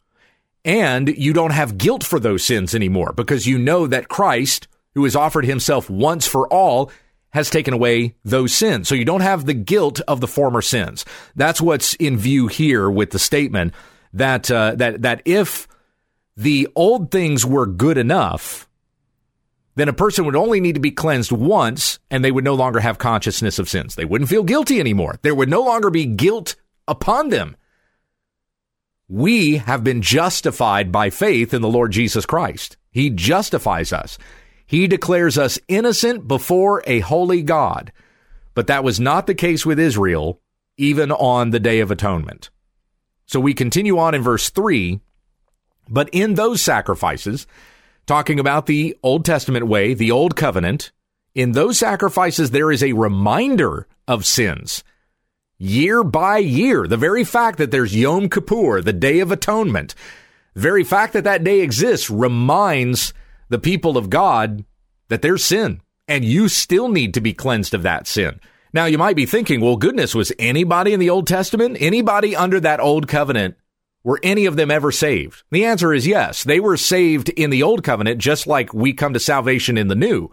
and 0.63 1.09
you 1.09 1.33
don't 1.33 1.51
have 1.51 1.77
guilt 1.77 2.05
for 2.05 2.19
those 2.19 2.43
sins 2.43 2.73
anymore 2.73 3.11
because 3.13 3.47
you 3.47 3.57
know 3.57 3.87
that 3.87 4.07
Christ, 4.07 4.67
who 4.95 5.03
has 5.03 5.15
offered 5.15 5.45
himself 5.45 5.89
once 5.89 6.25
for 6.25 6.47
all, 6.47 6.89
has 7.31 7.49
taken 7.49 7.73
away 7.73 8.15
those 8.23 8.53
sins. 8.53 8.87
So 8.87 8.95
you 8.95 9.05
don't 9.05 9.21
have 9.21 9.45
the 9.45 9.53
guilt 9.53 10.01
of 10.07 10.21
the 10.21 10.27
former 10.27 10.61
sins. 10.61 11.05
That's 11.35 11.61
what's 11.61 11.93
in 11.95 12.17
view 12.17 12.47
here 12.47 12.89
with 12.89 13.11
the 13.11 13.19
statement 13.19 13.73
that 14.13 14.49
uh, 14.49 14.75
that 14.75 15.01
that 15.01 15.21
if 15.25 15.67
the 16.35 16.67
old 16.75 17.11
things 17.11 17.45
were 17.45 17.65
good 17.65 17.97
enough, 17.97 18.67
then 19.75 19.89
a 19.89 19.93
person 19.93 20.25
would 20.25 20.35
only 20.35 20.59
need 20.59 20.75
to 20.75 20.81
be 20.81 20.91
cleansed 20.91 21.31
once 21.31 21.99
and 22.09 22.23
they 22.23 22.31
would 22.31 22.43
no 22.43 22.55
longer 22.55 22.79
have 22.79 22.97
consciousness 22.97 23.59
of 23.59 23.69
sins. 23.69 23.95
They 23.95 24.05
wouldn't 24.05 24.29
feel 24.29 24.43
guilty 24.43 24.79
anymore. 24.79 25.19
There 25.21 25.35
would 25.35 25.49
no 25.49 25.61
longer 25.61 25.89
be 25.89 26.05
guilt 26.05 26.55
upon 26.87 27.29
them. 27.29 27.55
We 29.09 29.57
have 29.57 29.83
been 29.83 30.01
justified 30.01 30.91
by 30.91 31.09
faith 31.09 31.53
in 31.53 31.61
the 31.61 31.69
Lord 31.69 31.91
Jesus 31.91 32.25
Christ. 32.25 32.77
He 32.91 33.09
justifies 33.09 33.93
us. 33.93 34.17
He 34.67 34.85
declares 34.87 35.37
us 35.37 35.57
innocent 35.69 36.27
before 36.27 36.83
a 36.85 36.99
holy 36.99 37.41
God. 37.41 37.91
But 38.53 38.67
that 38.67 38.83
was 38.83 38.99
not 38.99 39.25
the 39.25 39.33
case 39.33 39.65
with 39.65 39.79
Israel, 39.79 40.41
even 40.77 41.11
on 41.11 41.51
the 41.51 41.59
Day 41.59 41.79
of 41.79 41.89
Atonement. 41.89 42.49
So 43.25 43.39
we 43.39 43.53
continue 43.53 43.97
on 43.97 44.13
in 44.13 44.21
verse 44.21 44.49
3. 44.49 44.99
But 45.89 46.09
in 46.11 46.33
those 46.33 46.61
sacrifices, 46.61 47.47
talking 48.05 48.39
about 48.39 48.65
the 48.65 48.97
Old 49.01 49.23
Testament 49.23 49.67
way, 49.67 49.93
the 49.93 50.11
Old 50.11 50.35
Covenant, 50.35 50.91
in 51.33 51.53
those 51.53 51.77
sacrifices, 51.77 52.51
there 52.51 52.71
is 52.71 52.83
a 52.83 52.93
reminder 52.93 53.87
of 54.07 54.25
sins. 54.25 54.83
Year 55.57 56.03
by 56.03 56.39
year, 56.39 56.87
the 56.87 56.97
very 56.97 57.23
fact 57.23 57.57
that 57.57 57.71
there's 57.71 57.95
Yom 57.95 58.29
Kippur, 58.29 58.81
the 58.81 58.93
Day 58.93 59.19
of 59.19 59.31
Atonement, 59.31 59.95
the 60.53 60.61
very 60.61 60.83
fact 60.83 61.13
that 61.13 61.23
that 61.23 61.43
day 61.43 61.61
exists 61.61 62.09
reminds 62.09 63.13
the 63.49 63.59
people 63.59 63.97
of 63.97 64.09
God 64.09 64.65
that 65.09 65.21
there's 65.21 65.43
sin 65.43 65.81
and 66.07 66.23
you 66.23 66.47
still 66.47 66.89
need 66.89 67.13
to 67.13 67.21
be 67.21 67.33
cleansed 67.33 67.73
of 67.73 67.83
that 67.83 68.07
sin. 68.07 68.39
Now 68.73 68.85
you 68.85 68.97
might 68.97 69.15
be 69.15 69.25
thinking, 69.25 69.61
well, 69.61 69.77
goodness, 69.77 70.13
was 70.13 70.31
anybody 70.39 70.93
in 70.93 70.99
the 70.99 71.09
Old 71.09 71.27
Testament, 71.27 71.77
anybody 71.79 72.35
under 72.35 72.59
that 72.59 72.79
old 72.79 73.07
covenant, 73.07 73.55
were 74.03 74.19
any 74.23 74.45
of 74.45 74.55
them 74.55 74.71
ever 74.71 74.91
saved? 74.91 75.43
The 75.51 75.65
answer 75.65 75.93
is 75.93 76.07
yes. 76.07 76.43
They 76.43 76.59
were 76.59 76.77
saved 76.77 77.29
in 77.29 77.49
the 77.49 77.63
old 77.63 77.83
covenant, 77.83 78.19
just 78.19 78.47
like 78.47 78.73
we 78.73 78.93
come 78.93 79.13
to 79.13 79.19
salvation 79.19 79.77
in 79.77 79.87
the 79.87 79.95
new. 79.95 80.29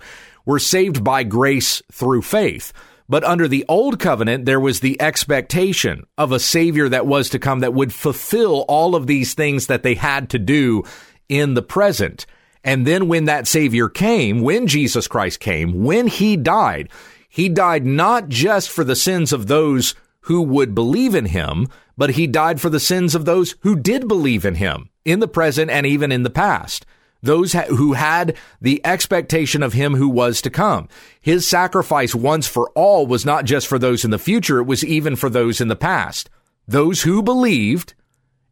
We're 0.46 0.58
saved 0.58 1.02
by 1.02 1.24
grace 1.24 1.82
through 1.90 2.22
faith. 2.22 2.72
But 3.08 3.24
under 3.24 3.48
the 3.48 3.64
old 3.68 3.98
covenant, 3.98 4.44
there 4.44 4.60
was 4.60 4.80
the 4.80 5.00
expectation 5.00 6.04
of 6.16 6.32
a 6.32 6.38
savior 6.38 6.88
that 6.88 7.06
was 7.06 7.30
to 7.30 7.38
come 7.38 7.60
that 7.60 7.74
would 7.74 7.92
fulfill 7.92 8.64
all 8.68 8.94
of 8.94 9.06
these 9.06 9.34
things 9.34 9.66
that 9.66 9.82
they 9.82 9.94
had 9.94 10.30
to 10.30 10.38
do 10.38 10.84
in 11.28 11.54
the 11.54 11.62
present. 11.62 12.26
And 12.64 12.86
then 12.86 13.08
when 13.08 13.26
that 13.26 13.46
Savior 13.46 13.88
came, 13.88 14.40
when 14.40 14.66
Jesus 14.66 15.06
Christ 15.06 15.38
came, 15.38 15.84
when 15.84 16.06
He 16.06 16.36
died, 16.36 16.88
He 17.28 17.48
died 17.48 17.84
not 17.84 18.28
just 18.28 18.70
for 18.70 18.82
the 18.82 18.96
sins 18.96 19.32
of 19.32 19.46
those 19.46 19.94
who 20.22 20.40
would 20.40 20.74
believe 20.74 21.14
in 21.14 21.26
Him, 21.26 21.68
but 21.96 22.10
He 22.10 22.26
died 22.26 22.60
for 22.60 22.70
the 22.70 22.80
sins 22.80 23.14
of 23.14 23.26
those 23.26 23.54
who 23.60 23.76
did 23.76 24.08
believe 24.08 24.46
in 24.46 24.54
Him 24.54 24.88
in 25.04 25.20
the 25.20 25.28
present 25.28 25.70
and 25.70 25.84
even 25.84 26.10
in 26.10 26.22
the 26.22 26.30
past. 26.30 26.86
Those 27.22 27.52
who 27.52 27.94
had 27.94 28.36
the 28.60 28.84
expectation 28.84 29.62
of 29.62 29.72
Him 29.72 29.94
who 29.94 30.08
was 30.08 30.42
to 30.42 30.50
come. 30.50 30.88
His 31.20 31.48
sacrifice 31.48 32.14
once 32.14 32.46
for 32.46 32.70
all 32.70 33.06
was 33.06 33.24
not 33.24 33.44
just 33.44 33.66
for 33.66 33.78
those 33.78 34.04
in 34.04 34.10
the 34.10 34.18
future, 34.18 34.58
it 34.60 34.64
was 34.64 34.84
even 34.84 35.16
for 35.16 35.30
those 35.30 35.60
in 35.60 35.68
the 35.68 35.76
past. 35.76 36.28
Those 36.68 37.02
who 37.02 37.22
believed, 37.22 37.94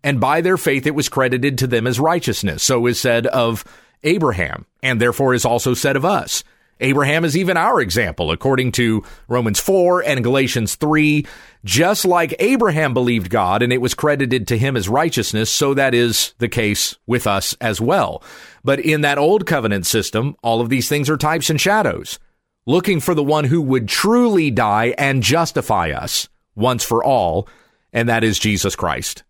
and 0.02 0.21
by 0.21 0.40
their 0.40 0.57
faith 0.57 0.87
it 0.87 0.95
was 0.95 1.09
credited 1.09 1.59
to 1.59 1.66
them 1.66 1.87
as 1.87 2.00
righteousness. 2.00 2.62
So 2.62 2.87
is 2.87 3.00
said 3.00 3.26
of 3.26 3.64
Abraham, 4.04 4.66
and 4.82 5.00
therefore 5.00 5.35
is 5.35 5.44
also 5.44 5.75
said 5.75 5.97
of 5.97 6.04
us. 6.04 6.44
Abraham 6.82 7.25
is 7.25 7.37
even 7.37 7.56
our 7.56 7.80
example, 7.80 8.32
according 8.32 8.73
to 8.73 9.04
Romans 9.28 9.61
4 9.61 10.02
and 10.02 10.25
Galatians 10.25 10.75
3. 10.75 11.25
Just 11.64 12.04
like 12.04 12.35
Abraham 12.40 12.92
believed 12.92 13.30
God 13.30 13.62
and 13.62 13.73
it 13.73 13.80
was 13.80 13.94
credited 13.94 14.49
to 14.49 14.59
him 14.59 14.76
as 14.76 14.88
righteousness, 14.88 15.49
so 15.49 15.75
that 15.75 15.94
is 15.94 16.35
the 16.38 16.49
case 16.49 16.97
with 17.06 17.28
us 17.28 17.56
as 17.61 17.80
well. 17.80 18.23
But 18.64 18.80
in 18.80 19.02
that 19.02 19.18
old 19.18 19.47
covenant 19.47 19.87
system, 19.87 20.35
all 20.42 20.61
of 20.61 20.71
these 20.71 20.88
things 20.88 21.09
are 21.09 21.16
types 21.16 21.50
and 21.50 21.61
shadows, 21.61 22.18
looking 22.66 22.99
for 22.99 23.14
the 23.14 23.23
one 23.23 23.44
who 23.44 23.62
would 23.62 23.88
truly 23.88 24.50
die 24.50 24.94
and 24.99 25.23
justify 25.23 25.90
us 25.90 26.28
once 26.56 26.82
for 26.82 27.04
all, 27.04 27.49
and 27.92 28.09
that 28.09 28.25
is 28.25 28.40
Jesus 28.40 28.75
Christ. 28.75 29.23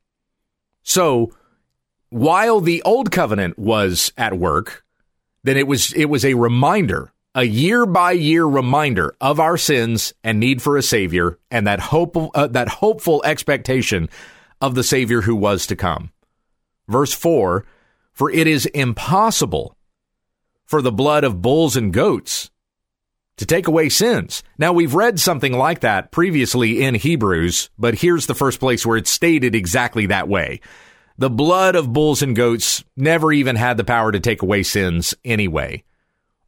So, 0.82 1.32
while 2.12 2.60
the 2.60 2.82
old 2.82 3.10
covenant 3.10 3.58
was 3.58 4.12
at 4.18 4.38
work, 4.38 4.84
then 5.44 5.56
it 5.56 5.66
was 5.66 5.92
it 5.94 6.04
was 6.06 6.24
a 6.24 6.34
reminder, 6.34 7.10
a 7.34 7.44
year 7.44 7.86
by 7.86 8.12
year 8.12 8.44
reminder 8.44 9.16
of 9.18 9.40
our 9.40 9.56
sins 9.56 10.12
and 10.22 10.38
need 10.38 10.60
for 10.60 10.76
a 10.76 10.82
savior 10.82 11.38
and 11.50 11.66
that 11.66 11.80
hope 11.80 12.16
uh, 12.34 12.46
that 12.48 12.68
hopeful 12.68 13.22
expectation 13.24 14.10
of 14.60 14.74
the 14.74 14.84
savior 14.84 15.22
who 15.22 15.34
was 15.34 15.66
to 15.66 15.74
come. 15.74 16.12
Verse 16.86 17.14
4, 17.14 17.64
for 18.12 18.30
it 18.30 18.46
is 18.46 18.66
impossible 18.66 19.74
for 20.66 20.82
the 20.82 20.92
blood 20.92 21.24
of 21.24 21.40
bulls 21.40 21.76
and 21.76 21.94
goats 21.94 22.50
to 23.38 23.46
take 23.46 23.66
away 23.66 23.88
sins. 23.88 24.42
Now, 24.58 24.74
we've 24.74 24.94
read 24.94 25.18
something 25.18 25.54
like 25.54 25.80
that 25.80 26.10
previously 26.10 26.82
in 26.82 26.94
Hebrews, 26.94 27.70
but 27.78 27.94
here's 27.94 28.26
the 28.26 28.34
first 28.34 28.60
place 28.60 28.84
where 28.84 28.98
it's 28.98 29.10
stated 29.10 29.54
exactly 29.54 30.06
that 30.06 30.28
way. 30.28 30.60
The 31.18 31.30
blood 31.30 31.76
of 31.76 31.92
bulls 31.92 32.22
and 32.22 32.34
goats 32.34 32.84
never 32.96 33.32
even 33.32 33.56
had 33.56 33.76
the 33.76 33.84
power 33.84 34.12
to 34.12 34.20
take 34.20 34.42
away 34.42 34.62
sins 34.62 35.14
anyway. 35.24 35.84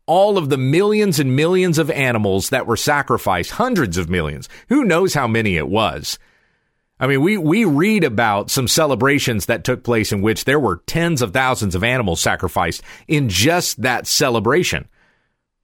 All 0.07 0.37
of 0.37 0.51
the 0.51 0.59
millions 0.59 1.19
and 1.19 1.35
millions 1.37 1.79
of 1.79 1.91
animals 1.91 2.51
that 2.51 2.67
were 2.67 2.77
sacrificed, 2.77 3.53
hundreds 3.53 3.97
of 3.97 4.11
millions, 4.11 4.49
who 4.69 4.85
knows 4.85 5.15
how 5.15 5.27
many 5.27 5.57
it 5.57 5.69
was. 5.69 6.19
I 7.01 7.07
mean, 7.07 7.23
we, 7.23 7.37
we 7.37 7.65
read 7.65 8.05
about 8.05 8.51
some 8.51 8.69
celebrations 8.69 9.47
that 9.47 9.65
took 9.65 9.83
place 9.83 10.13
in 10.13 10.23
which 10.23 10.45
there 10.45 10.61
were 10.61 10.83
tens 10.87 11.23
of 11.23 11.33
thousands 11.33 11.75
of 11.75 11.83
animals 11.83 12.21
sacrificed 12.21 12.83
in 13.09 13.29
just 13.29 13.83
that 13.83 14.07
celebration. 14.07 14.89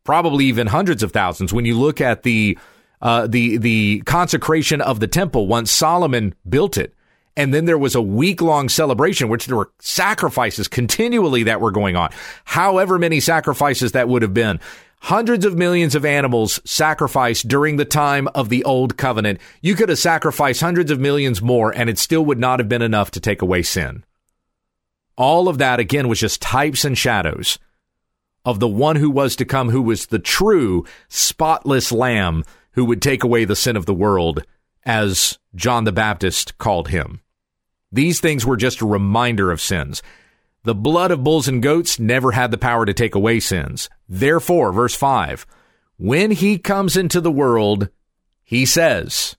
Probably 0.05 0.47
even 0.47 0.67
hundreds 0.67 1.03
of 1.03 1.13
thousands 1.13 1.53
when 1.53 1.65
you 1.65 1.79
look 1.79 2.01
at 2.01 2.25
the, 2.25 2.59
uh, 3.01 3.27
the, 3.27 3.59
the 3.59 4.03
consecration 4.07 4.81
of 4.81 5.01
the 5.01 5.07
temple 5.07 5.47
once 5.47 5.71
Solomon 5.71 6.35
built 6.49 6.77
it 6.77 6.95
and 7.41 7.55
then 7.55 7.65
there 7.65 7.79
was 7.79 7.95
a 7.95 8.03
week 8.03 8.43
long 8.43 8.69
celebration, 8.69 9.31
which 9.31 9.47
there 9.47 9.57
were 9.57 9.73
sacrifices 9.79 10.69
continually 10.69 11.45
that 11.45 11.59
were 11.59 11.71
going 11.71 11.97
on. 11.97 12.11
However 12.45 12.99
many 12.99 13.19
sacrifices 13.19 13.93
that 13.93 14.11
would 14.11 14.21
have 14.21 14.35
been. 14.35 14.61
Hundreds 15.05 15.47
of 15.47 15.57
millions 15.57 15.95
of 15.95 16.05
animals 16.05 16.61
sacrificed 16.67 17.49
during 17.49 17.79
the 17.79 17.87
time 17.87 18.29
of 18.35 18.51
the 18.51 18.63
old 18.65 18.99
covenant. 18.99 19.41
You 19.63 19.75
could 19.75 19.89
have 19.89 19.99
sacrificed 19.99 20.61
hundreds 20.61 20.91
of 20.91 21.01
millions 21.01 21.41
more 21.41 21.75
and 21.75 21.89
it 21.89 21.99
still 21.99 22.27
would 22.27 22.39
not 22.39 22.61
have 22.61 22.69
been 22.69 22.83
enough 22.83 23.11
to 23.13 23.21
take 23.21 23.41
away 23.41 23.63
sin. 23.63 24.05
All 25.17 25.49
of 25.49 25.57
that 25.57 25.81
again 25.81 26.09
was 26.09 26.21
just 26.21 26.43
types 26.43 26.85
and 26.85 26.99
shadows 26.99 27.59
of 28.45 28.61
the 28.61 28.69
one 28.69 28.97
who 28.97 29.11
was 29.11 29.35
to 29.37 29.47
come, 29.47 29.71
who 29.71 29.81
was 29.81 30.07
the 30.07 30.19
true 30.19 30.85
spotless 31.09 31.91
lamb 31.91 32.45
who 32.73 32.85
would 32.85 33.01
take 33.01 33.25
away 33.25 33.47
the 33.47 33.57
sin 33.57 33.79
of 33.79 33.87
the 33.87 33.95
world 33.95 34.45
as 34.85 35.39
John 35.55 35.85
the 35.85 35.93
Baptist 35.93 36.59
called 36.59 36.89
him. 36.89 37.23
These 37.93 38.21
things 38.21 38.47
were 38.47 38.57
just 38.57 38.81
a 38.81 38.87
reminder 38.87 39.51
of 39.51 39.61
sins. 39.61 40.03
The 40.63 40.75
blood 40.75 41.11
of 41.11 41.25
bulls 41.25 41.49
and 41.49 41.63
goats 41.63 41.99
never 41.99 42.33
had 42.33 42.51
the 42.51 42.59
power 42.59 42.85
to 42.85 42.95
take 42.95 43.15
away 43.15 43.41
sins. 43.41 43.89
Therefore, 44.09 44.73
verse 44.73 44.95
5, 44.95 45.47
when 45.97 46.31
he 46.31 46.59
comes 46.59 46.97
into 46.97 47.21
the 47.21 47.33
world, 47.33 47.89
he 48.45 48.67
says, 48.67 49.37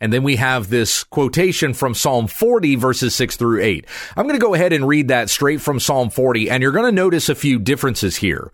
and 0.00 0.12
then 0.12 0.24
we 0.24 0.36
have 0.36 0.68
this 0.68 1.04
quotation 1.04 1.74
from 1.74 1.94
Psalm 1.94 2.26
40, 2.26 2.74
verses 2.74 3.14
6 3.14 3.36
through 3.36 3.62
8. 3.62 3.86
I'm 4.16 4.26
going 4.26 4.38
to 4.38 4.44
go 4.44 4.52
ahead 4.52 4.72
and 4.72 4.88
read 4.88 5.08
that 5.08 5.30
straight 5.30 5.60
from 5.60 5.78
Psalm 5.78 6.10
40, 6.10 6.50
and 6.50 6.60
you're 6.60 6.72
going 6.72 6.86
to 6.86 6.92
notice 6.92 7.28
a 7.28 7.36
few 7.36 7.60
differences 7.60 8.16
here. 8.16 8.50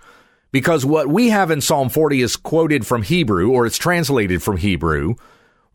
Because 0.53 0.85
what 0.85 1.09
we 1.09 1.31
have 1.31 1.51
in 1.51 1.63
Psalm 1.63 1.89
40 1.89 2.21
is 2.21 2.37
quoted 2.37 2.87
from 2.87 3.03
Hebrew, 3.03 3.51
or 3.51 3.65
it's 3.65 3.79
translated 3.79 4.43
from 4.43 4.59
Hebrew, 4.59 5.15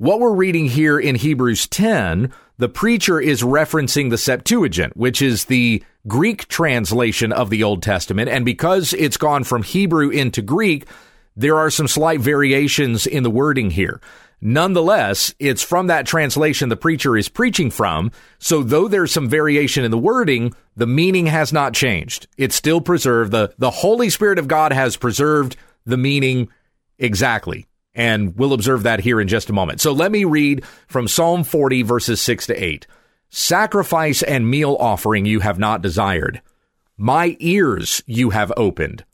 what 0.03 0.19
we're 0.19 0.33
reading 0.33 0.65
here 0.65 0.99
in 0.99 1.15
Hebrews 1.15 1.65
10, 1.67 2.33
the 2.57 2.67
preacher 2.67 3.21
is 3.21 3.41
referencing 3.41 4.09
the 4.09 4.17
Septuagint, 4.17 4.97
which 4.97 5.21
is 5.21 5.45
the 5.45 5.81
Greek 6.09 6.49
translation 6.49 7.31
of 7.31 7.49
the 7.49 7.63
Old 7.63 7.81
Testament. 7.81 8.27
And 8.27 8.43
because 8.43 8.91
it's 8.91 9.15
gone 9.15 9.45
from 9.45 9.63
Hebrew 9.63 10.09
into 10.09 10.41
Greek, 10.41 10.87
there 11.37 11.57
are 11.57 11.69
some 11.69 11.87
slight 11.87 12.19
variations 12.19 13.07
in 13.07 13.23
the 13.23 13.29
wording 13.29 13.69
here. 13.69 14.01
Nonetheless, 14.41 15.33
it's 15.39 15.63
from 15.63 15.87
that 15.87 16.05
translation 16.05 16.67
the 16.67 16.75
preacher 16.75 17.15
is 17.15 17.29
preaching 17.29 17.71
from. 17.71 18.11
So 18.39 18.61
though 18.61 18.89
there's 18.89 19.13
some 19.13 19.29
variation 19.29 19.85
in 19.85 19.91
the 19.91 19.97
wording, 19.97 20.53
the 20.75 20.85
meaning 20.85 21.27
has 21.27 21.53
not 21.53 21.73
changed. 21.73 22.27
It's 22.37 22.55
still 22.55 22.81
preserved. 22.81 23.31
The, 23.31 23.53
the 23.57 23.71
Holy 23.71 24.09
Spirit 24.09 24.37
of 24.37 24.49
God 24.49 24.73
has 24.73 24.97
preserved 24.97 25.55
the 25.85 25.95
meaning 25.95 26.49
exactly. 26.99 27.67
And 27.95 28.35
we'll 28.35 28.53
observe 28.53 28.83
that 28.83 29.01
here 29.01 29.21
in 29.21 29.27
just 29.27 29.49
a 29.49 29.53
moment. 29.53 29.81
So 29.81 29.91
let 29.91 30.11
me 30.11 30.25
read 30.25 30.65
from 30.87 31.07
Psalm 31.07 31.43
40 31.43 31.83
verses 31.83 32.21
6 32.21 32.47
to 32.47 32.55
8. 32.55 32.87
Sacrifice 33.29 34.21
and 34.23 34.49
meal 34.49 34.77
offering 34.79 35.25
you 35.25 35.39
have 35.41 35.59
not 35.59 35.81
desired. 35.81 36.41
My 36.97 37.35
ears 37.39 38.03
you 38.05 38.29
have 38.31 38.53
opened. 38.57 39.05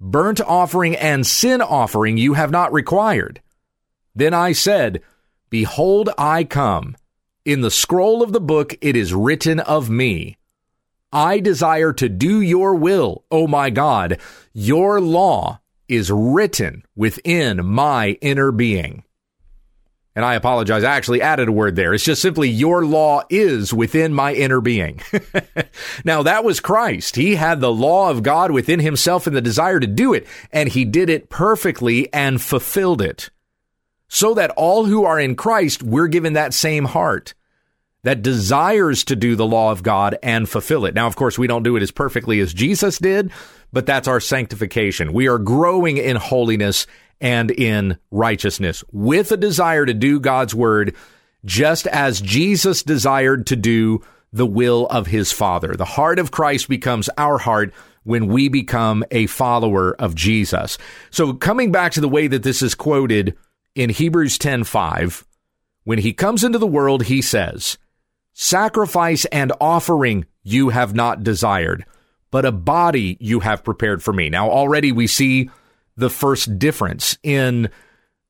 Burnt 0.00 0.40
offering 0.40 0.96
and 0.96 1.26
sin 1.26 1.60
offering 1.60 2.16
you 2.16 2.34
have 2.34 2.50
not 2.50 2.72
required. 2.72 3.40
Then 4.14 4.34
I 4.34 4.52
said, 4.52 5.00
Behold, 5.50 6.10
I 6.18 6.44
come. 6.44 6.96
In 7.44 7.60
the 7.60 7.70
scroll 7.70 8.22
of 8.22 8.32
the 8.32 8.40
book 8.40 8.76
it 8.80 8.96
is 8.96 9.14
written 9.14 9.60
of 9.60 9.88
me. 9.88 10.36
I 11.12 11.40
desire 11.40 11.92
to 11.94 12.08
do 12.08 12.40
your 12.40 12.74
will, 12.74 13.24
O 13.30 13.46
my 13.46 13.70
God. 13.70 14.18
Your 14.52 15.00
law 15.00 15.60
is 15.88 16.10
written 16.12 16.84
within 16.94 17.64
my 17.64 18.18
inner 18.20 18.52
being. 18.52 19.04
And 20.14 20.24
I 20.24 20.34
apologize, 20.34 20.82
I 20.82 20.96
actually 20.96 21.22
added 21.22 21.48
a 21.48 21.52
word 21.52 21.76
there. 21.76 21.94
It's 21.94 22.02
just 22.02 22.20
simply, 22.20 22.48
your 22.48 22.84
law 22.84 23.22
is 23.30 23.72
within 23.72 24.12
my 24.12 24.34
inner 24.34 24.60
being. 24.60 25.00
now, 26.04 26.24
that 26.24 26.42
was 26.42 26.58
Christ. 26.58 27.14
He 27.14 27.36
had 27.36 27.60
the 27.60 27.70
law 27.70 28.10
of 28.10 28.24
God 28.24 28.50
within 28.50 28.80
himself 28.80 29.28
and 29.28 29.36
the 29.36 29.40
desire 29.40 29.78
to 29.78 29.86
do 29.86 30.14
it, 30.14 30.26
and 30.50 30.68
he 30.68 30.84
did 30.84 31.08
it 31.08 31.28
perfectly 31.28 32.12
and 32.12 32.42
fulfilled 32.42 33.00
it 33.00 33.30
so 34.08 34.34
that 34.34 34.50
all 34.56 34.86
who 34.86 35.04
are 35.04 35.20
in 35.20 35.36
Christ, 35.36 35.82
we're 35.84 36.08
given 36.08 36.32
that 36.32 36.54
same 36.54 36.86
heart 36.86 37.34
that 38.08 38.22
desires 38.22 39.04
to 39.04 39.14
do 39.14 39.36
the 39.36 39.44
law 39.44 39.70
of 39.70 39.82
God 39.82 40.16
and 40.22 40.48
fulfill 40.48 40.86
it. 40.86 40.94
Now, 40.94 41.06
of 41.06 41.14
course, 41.14 41.38
we 41.38 41.46
don't 41.46 41.62
do 41.62 41.76
it 41.76 41.82
as 41.82 41.90
perfectly 41.90 42.40
as 42.40 42.54
Jesus 42.54 42.96
did, 42.96 43.30
but 43.70 43.84
that's 43.84 44.08
our 44.08 44.18
sanctification. 44.18 45.12
We 45.12 45.28
are 45.28 45.36
growing 45.36 45.98
in 45.98 46.16
holiness 46.16 46.86
and 47.20 47.50
in 47.50 47.98
righteousness 48.10 48.82
with 48.92 49.30
a 49.30 49.36
desire 49.36 49.84
to 49.84 49.92
do 49.92 50.20
God's 50.20 50.54
word, 50.54 50.96
just 51.44 51.86
as 51.88 52.22
Jesus 52.22 52.82
desired 52.82 53.46
to 53.48 53.56
do 53.56 54.02
the 54.32 54.46
will 54.46 54.86
of 54.86 55.08
his 55.08 55.30
Father. 55.30 55.74
The 55.76 55.84
heart 55.84 56.18
of 56.18 56.30
Christ 56.30 56.66
becomes 56.66 57.10
our 57.18 57.36
heart 57.36 57.74
when 58.04 58.28
we 58.28 58.48
become 58.48 59.04
a 59.10 59.26
follower 59.26 59.94
of 59.96 60.14
Jesus. 60.14 60.78
So 61.10 61.34
coming 61.34 61.72
back 61.72 61.92
to 61.92 62.00
the 62.00 62.08
way 62.08 62.26
that 62.26 62.42
this 62.42 62.62
is 62.62 62.74
quoted 62.74 63.36
in 63.74 63.90
Hebrews 63.90 64.38
10:5, 64.38 65.26
when 65.84 65.98
he 65.98 66.14
comes 66.14 66.42
into 66.42 66.58
the 66.58 66.66
world, 66.66 67.02
he 67.02 67.20
says, 67.20 67.76
"Sacrifice 68.40 69.24
and 69.32 69.52
offering 69.60 70.24
you 70.44 70.68
have 70.68 70.94
not 70.94 71.24
desired, 71.24 71.84
but 72.30 72.44
a 72.44 72.52
body 72.52 73.16
you 73.18 73.40
have 73.40 73.64
prepared 73.64 74.00
for 74.00 74.12
me." 74.12 74.30
Now 74.30 74.48
already 74.48 74.92
we 74.92 75.08
see 75.08 75.50
the 75.96 76.08
first 76.08 76.56
difference 76.56 77.18
in 77.24 77.68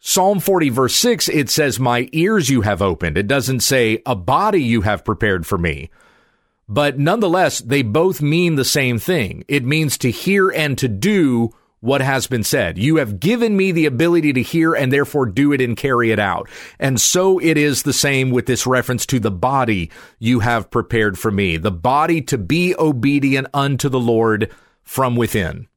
Psalm 0.00 0.40
40 0.40 0.70
verse 0.70 0.96
6 0.96 1.28
it 1.28 1.50
says 1.50 1.78
my 1.78 2.08
ears 2.12 2.48
you 2.48 2.62
have 2.62 2.80
opened. 2.80 3.18
It 3.18 3.26
doesn't 3.26 3.60
say 3.60 4.00
a 4.06 4.16
body 4.16 4.62
you 4.62 4.80
have 4.80 5.04
prepared 5.04 5.46
for 5.46 5.58
me. 5.58 5.90
But 6.66 6.98
nonetheless, 6.98 7.60
they 7.60 7.82
both 7.82 8.22
mean 8.22 8.54
the 8.54 8.64
same 8.64 8.98
thing. 8.98 9.44
It 9.46 9.62
means 9.62 9.98
to 9.98 10.10
hear 10.10 10.48
and 10.48 10.78
to 10.78 10.88
do 10.88 11.50
what 11.80 12.00
has 12.00 12.26
been 12.26 12.42
said. 12.42 12.78
You 12.78 12.96
have 12.96 13.20
given 13.20 13.56
me 13.56 13.72
the 13.72 13.86
ability 13.86 14.32
to 14.32 14.42
hear 14.42 14.74
and 14.74 14.92
therefore 14.92 15.26
do 15.26 15.52
it 15.52 15.60
and 15.60 15.76
carry 15.76 16.10
it 16.10 16.18
out. 16.18 16.48
And 16.78 17.00
so 17.00 17.38
it 17.38 17.56
is 17.56 17.82
the 17.82 17.92
same 17.92 18.30
with 18.30 18.46
this 18.46 18.66
reference 18.66 19.06
to 19.06 19.20
the 19.20 19.30
body 19.30 19.90
you 20.18 20.40
have 20.40 20.70
prepared 20.70 21.18
for 21.18 21.30
me, 21.30 21.56
the 21.56 21.70
body 21.70 22.20
to 22.22 22.38
be 22.38 22.74
obedient 22.78 23.48
unto 23.54 23.88
the 23.88 24.00
Lord 24.00 24.52
from 24.82 25.16
within. 25.16 25.68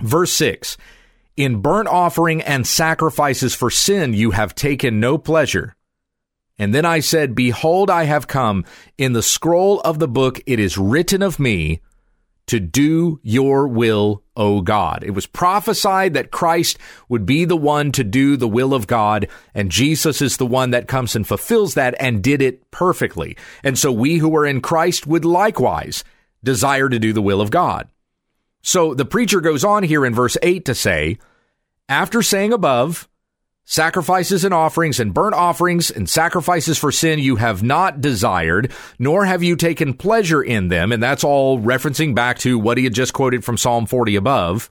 Verse 0.00 0.32
6 0.32 0.76
In 1.36 1.60
burnt 1.60 1.88
offering 1.88 2.42
and 2.42 2.66
sacrifices 2.66 3.54
for 3.54 3.70
sin 3.70 4.14
you 4.14 4.32
have 4.32 4.54
taken 4.54 5.00
no 5.00 5.16
pleasure. 5.16 5.76
And 6.58 6.74
then 6.74 6.84
I 6.84 7.00
said, 7.00 7.34
Behold, 7.34 7.90
I 7.90 8.04
have 8.04 8.28
come. 8.28 8.64
In 8.98 9.14
the 9.14 9.22
scroll 9.22 9.80
of 9.80 9.98
the 9.98 10.08
book 10.08 10.40
it 10.46 10.60
is 10.60 10.76
written 10.76 11.22
of 11.22 11.40
me 11.40 11.80
to 12.46 12.60
do 12.60 13.20
your 13.22 13.68
will, 13.68 14.22
O 14.36 14.60
God. 14.60 15.04
It 15.04 15.12
was 15.12 15.26
prophesied 15.26 16.14
that 16.14 16.30
Christ 16.30 16.78
would 17.08 17.24
be 17.24 17.44
the 17.44 17.56
one 17.56 17.92
to 17.92 18.04
do 18.04 18.36
the 18.36 18.48
will 18.48 18.74
of 18.74 18.86
God, 18.86 19.28
and 19.54 19.70
Jesus 19.70 20.20
is 20.20 20.36
the 20.36 20.46
one 20.46 20.70
that 20.70 20.88
comes 20.88 21.14
and 21.14 21.26
fulfills 21.26 21.74
that 21.74 21.94
and 22.00 22.22
did 22.22 22.42
it 22.42 22.70
perfectly. 22.70 23.36
And 23.62 23.78
so 23.78 23.92
we 23.92 24.18
who 24.18 24.34
are 24.36 24.46
in 24.46 24.60
Christ 24.60 25.06
would 25.06 25.24
likewise 25.24 26.04
desire 26.42 26.88
to 26.88 26.98
do 26.98 27.12
the 27.12 27.22
will 27.22 27.40
of 27.40 27.50
God. 27.50 27.88
So 28.62 28.94
the 28.94 29.04
preacher 29.04 29.40
goes 29.40 29.64
on 29.64 29.82
here 29.82 30.04
in 30.04 30.14
verse 30.14 30.36
8 30.42 30.64
to 30.66 30.74
say, 30.74 31.18
after 31.88 32.22
saying 32.22 32.52
above, 32.52 33.08
Sacrifices 33.64 34.44
and 34.44 34.52
offerings 34.52 34.98
and 34.98 35.14
burnt 35.14 35.34
offerings 35.34 35.90
and 35.90 36.08
sacrifices 36.10 36.78
for 36.78 36.90
sin 36.90 37.20
you 37.20 37.36
have 37.36 37.62
not 37.62 38.00
desired, 38.00 38.72
nor 38.98 39.24
have 39.24 39.42
you 39.42 39.54
taken 39.54 39.94
pleasure 39.94 40.42
in 40.42 40.68
them. 40.68 40.90
And 40.90 41.02
that's 41.02 41.24
all 41.24 41.60
referencing 41.60 42.14
back 42.14 42.38
to 42.40 42.58
what 42.58 42.76
he 42.76 42.84
had 42.84 42.94
just 42.94 43.12
quoted 43.12 43.44
from 43.44 43.56
Psalm 43.56 43.86
40 43.86 44.16
above. 44.16 44.68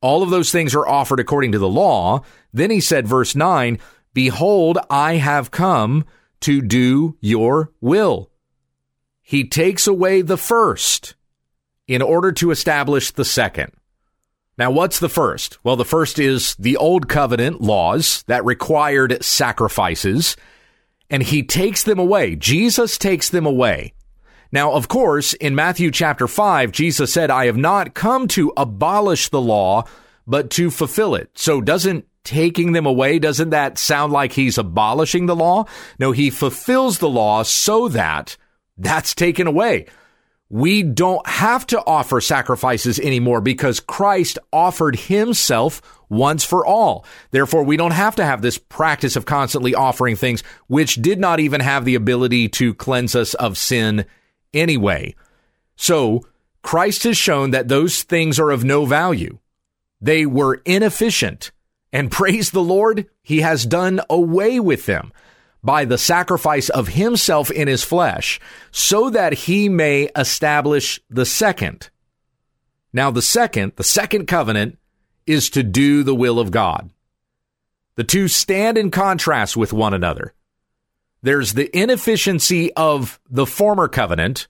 All 0.00 0.22
of 0.22 0.30
those 0.30 0.50
things 0.50 0.74
are 0.74 0.88
offered 0.88 1.20
according 1.20 1.52
to 1.52 1.58
the 1.58 1.68
law. 1.68 2.22
Then 2.52 2.70
he 2.70 2.80
said, 2.80 3.06
verse 3.06 3.34
9, 3.34 3.78
Behold, 4.14 4.78
I 4.88 5.14
have 5.16 5.50
come 5.50 6.04
to 6.40 6.62
do 6.62 7.16
your 7.20 7.72
will. 7.80 8.30
He 9.20 9.46
takes 9.46 9.86
away 9.86 10.22
the 10.22 10.38
first 10.38 11.14
in 11.86 12.00
order 12.00 12.32
to 12.32 12.50
establish 12.50 13.10
the 13.10 13.24
second. 13.24 13.72
Now, 14.58 14.72
what's 14.72 14.98
the 14.98 15.08
first? 15.08 15.56
Well, 15.62 15.76
the 15.76 15.84
first 15.84 16.18
is 16.18 16.56
the 16.56 16.76
old 16.76 17.08
covenant 17.08 17.60
laws 17.60 18.24
that 18.26 18.44
required 18.44 19.22
sacrifices, 19.24 20.36
and 21.08 21.22
he 21.22 21.44
takes 21.44 21.84
them 21.84 22.00
away. 22.00 22.34
Jesus 22.34 22.98
takes 22.98 23.30
them 23.30 23.46
away. 23.46 23.94
Now, 24.50 24.72
of 24.72 24.88
course, 24.88 25.32
in 25.34 25.54
Matthew 25.54 25.92
chapter 25.92 26.26
5, 26.26 26.72
Jesus 26.72 27.12
said, 27.12 27.30
I 27.30 27.46
have 27.46 27.56
not 27.56 27.94
come 27.94 28.26
to 28.28 28.52
abolish 28.56 29.28
the 29.28 29.40
law, 29.40 29.84
but 30.26 30.50
to 30.50 30.70
fulfill 30.70 31.14
it. 31.14 31.30
So 31.34 31.60
doesn't 31.60 32.06
taking 32.24 32.72
them 32.72 32.84
away, 32.84 33.18
doesn't 33.18 33.50
that 33.50 33.78
sound 33.78 34.12
like 34.12 34.32
he's 34.32 34.58
abolishing 34.58 35.26
the 35.26 35.36
law? 35.36 35.66
No, 35.98 36.12
he 36.12 36.30
fulfills 36.30 36.98
the 36.98 37.08
law 37.08 37.42
so 37.42 37.88
that 37.88 38.36
that's 38.76 39.14
taken 39.14 39.46
away 39.46 39.86
we 40.50 40.82
don't 40.82 41.26
have 41.26 41.66
to 41.66 41.82
offer 41.86 42.20
sacrifices 42.20 42.98
anymore 42.98 43.40
because 43.40 43.80
Christ 43.80 44.38
offered 44.52 44.96
himself 44.96 45.82
once 46.08 46.42
for 46.42 46.64
all. 46.64 47.04
Therefore, 47.32 47.64
we 47.64 47.76
don't 47.76 47.90
have 47.90 48.16
to 48.16 48.24
have 48.24 48.40
this 48.40 48.56
practice 48.56 49.14
of 49.14 49.26
constantly 49.26 49.74
offering 49.74 50.16
things 50.16 50.42
which 50.66 50.96
did 50.96 51.18
not 51.18 51.38
even 51.38 51.60
have 51.60 51.84
the 51.84 51.96
ability 51.96 52.48
to 52.50 52.72
cleanse 52.74 53.14
us 53.14 53.34
of 53.34 53.58
sin 53.58 54.06
anyway. 54.54 55.14
So, 55.76 56.26
Christ 56.62 57.04
has 57.04 57.16
shown 57.16 57.50
that 57.50 57.68
those 57.68 58.02
things 58.02 58.38
are 58.38 58.50
of 58.50 58.64
no 58.64 58.86
value. 58.86 59.38
They 60.00 60.24
were 60.24 60.62
inefficient. 60.64 61.50
And 61.92 62.10
praise 62.10 62.50
the 62.50 62.62
Lord, 62.62 63.06
he 63.22 63.40
has 63.40 63.66
done 63.66 64.00
away 64.08 64.60
with 64.60 64.86
them 64.86 65.12
by 65.62 65.84
the 65.84 65.98
sacrifice 65.98 66.68
of 66.68 66.88
himself 66.88 67.50
in 67.50 67.68
his 67.68 67.82
flesh, 67.82 68.40
so 68.70 69.10
that 69.10 69.32
he 69.32 69.68
may 69.68 70.08
establish 70.16 71.00
the 71.10 71.26
second. 71.26 71.90
Now, 72.92 73.10
the 73.10 73.22
second, 73.22 73.72
the 73.76 73.84
second 73.84 74.26
covenant, 74.26 74.78
is 75.26 75.50
to 75.50 75.62
do 75.62 76.02
the 76.02 76.14
will 76.14 76.38
of 76.38 76.50
God. 76.50 76.90
The 77.96 78.04
two 78.04 78.28
stand 78.28 78.78
in 78.78 78.90
contrast 78.90 79.56
with 79.56 79.72
one 79.72 79.92
another. 79.92 80.32
There's 81.22 81.54
the 81.54 81.76
inefficiency 81.76 82.72
of 82.74 83.18
the 83.28 83.46
former 83.46 83.88
covenant 83.88 84.46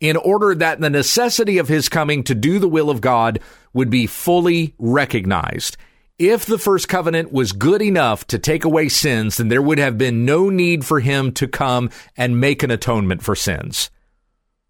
in 0.00 0.16
order 0.16 0.54
that 0.54 0.80
the 0.80 0.90
necessity 0.90 1.58
of 1.58 1.68
his 1.68 1.88
coming 1.88 2.22
to 2.24 2.34
do 2.34 2.58
the 2.58 2.68
will 2.68 2.88
of 2.88 3.00
God 3.00 3.40
would 3.72 3.90
be 3.90 4.06
fully 4.06 4.74
recognized. 4.78 5.76
If 6.18 6.46
the 6.46 6.58
first 6.58 6.88
covenant 6.88 7.32
was 7.32 7.52
good 7.52 7.80
enough 7.80 8.26
to 8.26 8.40
take 8.40 8.64
away 8.64 8.88
sins, 8.88 9.36
then 9.36 9.48
there 9.48 9.62
would 9.62 9.78
have 9.78 9.96
been 9.96 10.24
no 10.24 10.50
need 10.50 10.84
for 10.84 10.98
him 10.98 11.30
to 11.34 11.46
come 11.46 11.90
and 12.16 12.40
make 12.40 12.64
an 12.64 12.72
atonement 12.72 13.22
for 13.22 13.36
sins. 13.36 13.88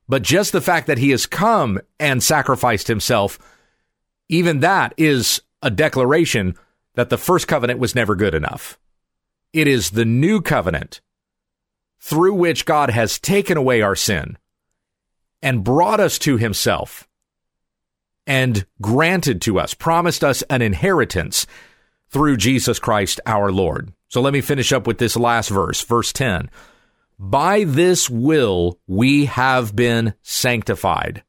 But 0.06 0.22
just 0.22 0.52
the 0.52 0.60
fact 0.60 0.86
that 0.88 0.98
he 0.98 1.10
has 1.10 1.24
come 1.24 1.80
and 1.98 2.22
sacrificed 2.22 2.88
himself, 2.88 3.38
even 4.28 4.60
that 4.60 4.92
is 4.98 5.40
a 5.62 5.70
declaration 5.70 6.54
that 6.94 7.08
the 7.08 7.16
first 7.16 7.48
covenant 7.48 7.78
was 7.78 7.94
never 7.94 8.14
good 8.14 8.34
enough. 8.34 8.78
It 9.54 9.66
is 9.66 9.90
the 9.90 10.04
new 10.04 10.42
covenant 10.42 11.00
through 11.98 12.34
which 12.34 12.66
God 12.66 12.90
has 12.90 13.18
taken 13.18 13.56
away 13.56 13.80
our 13.80 13.96
sin 13.96 14.36
and 15.42 15.64
brought 15.64 16.00
us 16.00 16.18
to 16.20 16.36
himself 16.36 17.07
and 18.28 18.66
granted 18.80 19.40
to 19.42 19.58
us, 19.58 19.74
promised 19.74 20.22
us 20.22 20.42
an 20.42 20.62
inheritance 20.62 21.46
through 22.10 22.36
Jesus 22.36 22.78
Christ 22.78 23.20
our 23.26 23.50
Lord. 23.50 23.92
So 24.08 24.20
let 24.20 24.34
me 24.34 24.42
finish 24.42 24.72
up 24.72 24.86
with 24.86 24.98
this 24.98 25.16
last 25.16 25.48
verse, 25.48 25.82
verse 25.82 26.12
10. 26.12 26.50
By 27.18 27.64
this 27.64 28.08
will 28.08 28.78
we 28.86 29.24
have 29.24 29.74
been 29.74 30.14
sanctified. 30.22 31.24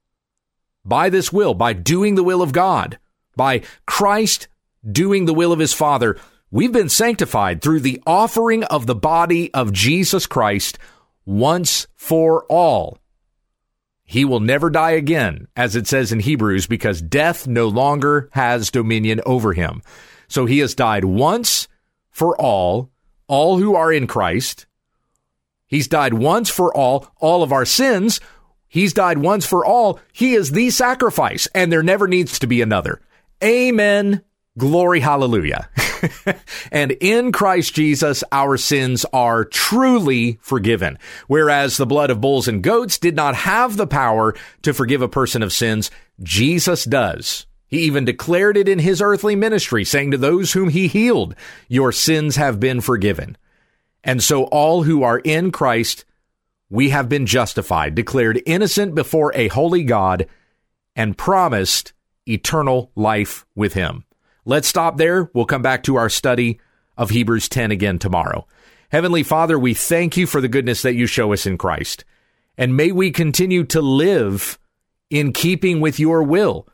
By 0.86 1.10
this 1.10 1.34
will, 1.34 1.54
by 1.54 1.74
doing 1.74 2.16
the 2.16 2.24
will 2.24 2.42
of 2.42 2.52
God, 2.52 3.00
by 3.36 3.62
Christ 3.88 4.48
doing 4.90 5.26
the 5.26 5.34
will 5.34 5.52
of 5.52 5.60
his 5.60 5.74
Father, 5.74 6.18
we've 6.52 6.72
been 6.72 6.90
sanctified 6.90 7.62
through 7.62 7.80
the 7.80 8.02
offering 8.06 8.64
of 8.66 8.86
the 8.86 8.96
body 8.96 9.54
of 9.54 9.74
Jesus 9.74 10.26
Christ 10.26 10.78
once 11.26 11.88
for 11.96 12.46
all. 12.46 12.98
He 14.10 14.26
will 14.26 14.40
never 14.40 14.72
die 14.72 14.94
again, 14.94 15.48
as 15.56 15.76
it 15.76 15.86
says 15.86 16.12
in 16.12 16.20
Hebrews, 16.20 16.66
because 16.66 17.00
death 17.00 17.46
no 17.46 17.68
longer 17.68 18.28
has 18.32 18.72
dominion 18.72 19.22
over 19.24 19.54
him. 19.54 19.84
So 20.28 20.48
he 20.48 20.58
has 20.60 20.74
died 20.74 21.06
once 21.06 21.68
for 22.10 22.36
all, 22.42 22.90
all 23.28 23.60
who 23.60 23.76
are 23.76 23.94
in 23.94 24.08
Christ. 24.08 24.66
He's 25.68 25.88
died 25.88 26.16
once 26.16 26.50
for 26.50 26.76
all, 26.76 27.06
all 27.18 27.44
of 27.44 27.52
our 27.52 27.66
sins. 27.66 28.20
He's 28.68 28.94
died 28.94 29.20
once 29.20 29.46
for 29.46 29.64
all. 29.64 30.00
He 30.12 30.34
is 30.34 30.54
the 30.54 30.72
sacrifice, 30.72 31.48
and 31.54 31.72
there 31.72 31.84
never 31.84 32.08
needs 32.08 32.40
to 32.40 32.48
be 32.48 32.64
another. 32.64 33.02
Amen. 33.44 34.24
Glory, 34.60 35.00
hallelujah. 35.00 35.70
and 36.72 36.92
in 36.92 37.32
Christ 37.32 37.74
Jesus, 37.74 38.26
our 38.32 38.58
sins 38.58 39.06
are 39.14 39.46
truly 39.46 40.38
forgiven. 40.42 41.00
Whereas 41.28 41.78
the 41.78 41.86
blood 41.86 42.10
of 42.10 42.20
bulls 42.20 42.48
and 42.50 42.62
goats 42.62 42.98
did 42.98 43.16
not 43.16 43.36
have 43.36 43.78
the 43.78 43.88
power 43.88 44.36
to 44.64 44.74
forgive 44.74 45.02
a 45.02 45.08
person 45.08 45.42
of 45.42 45.54
sins, 45.54 45.90
Jesus 46.22 46.84
does. 46.84 47.46
He 47.68 47.84
even 47.84 48.04
declared 48.04 48.58
it 48.58 48.68
in 48.68 48.80
his 48.80 49.02
earthly 49.02 49.36
ministry, 49.36 49.86
saying 49.86 50.12
to 50.12 50.18
those 50.18 50.52
whom 50.52 50.70
he 50.70 50.90
healed, 50.90 51.36
Your 51.70 51.94
sins 51.94 52.36
have 52.36 52.60
been 52.60 52.82
forgiven. 52.82 53.38
And 54.04 54.22
so 54.22 54.44
all 54.46 54.84
who 54.84 55.04
are 55.04 55.20
in 55.20 55.52
Christ, 55.52 56.04
we 56.70 56.90
have 56.90 57.08
been 57.08 57.26
justified, 57.26 57.96
declared 57.96 58.42
innocent 58.46 58.94
before 58.94 59.32
a 59.36 59.48
holy 59.48 59.84
God, 59.84 60.28
and 60.98 61.18
promised 61.18 61.94
eternal 62.28 62.92
life 62.96 63.46
with 63.56 63.74
him. 63.74 64.04
Let's 64.50 64.68
stop 64.68 64.98
there. 64.98 65.30
We'll 65.36 65.46
come 65.46 65.62
back 65.62 65.84
to 65.84 65.98
our 65.98 66.10
study 66.10 66.60
of 66.98 67.12
Hebrews 67.12 67.50
10 67.50 67.70
again 67.70 68.00
tomorrow. 68.00 68.48
Heavenly 68.92 69.22
Father, 69.22 69.60
we 69.60 69.76
thank 69.76 70.18
you 70.18 70.26
for 70.26 70.42
the 70.42 70.48
goodness 70.48 70.82
that 70.82 70.96
you 70.96 71.06
show 71.06 71.34
us 71.34 71.46
in 71.46 71.56
Christ. 71.56 72.04
And 72.58 72.76
may 72.76 72.92
we 72.92 73.12
continue 73.12 73.64
to 73.66 73.80
live 73.80 74.58
in 75.12 75.34
keeping 75.34 75.82
with 75.82 76.00
your 76.00 76.24
will, 76.24 76.68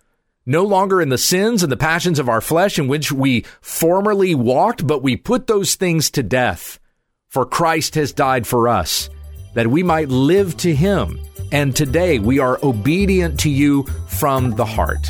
no 0.45 0.63
longer 0.63 1.01
in 1.01 1.09
the 1.09 1.17
sins 1.17 1.63
and 1.63 1.69
the 1.69 1.75
passions 1.75 2.17
of 2.17 2.29
our 2.29 2.39
flesh 2.39 2.79
in 2.79 2.87
which 2.87 3.11
we 3.11 3.43
formerly 3.59 4.33
walked, 4.35 4.87
but 4.87 5.03
we 5.03 5.17
put 5.17 5.47
those 5.47 5.75
things 5.75 6.09
to 6.11 6.23
death. 6.23 6.79
For 7.27 7.45
Christ 7.45 7.95
has 7.95 8.13
died 8.13 8.47
for 8.47 8.69
us, 8.69 9.09
that 9.53 9.67
we 9.67 9.83
might 9.83 10.07
live 10.07 10.55
to 10.59 10.73
him. 10.73 11.19
And 11.51 11.75
today 11.75 12.19
we 12.19 12.39
are 12.39 12.57
obedient 12.63 13.37
to 13.41 13.49
you 13.49 13.83
from 14.07 14.51
the 14.51 14.63
heart. 14.63 15.09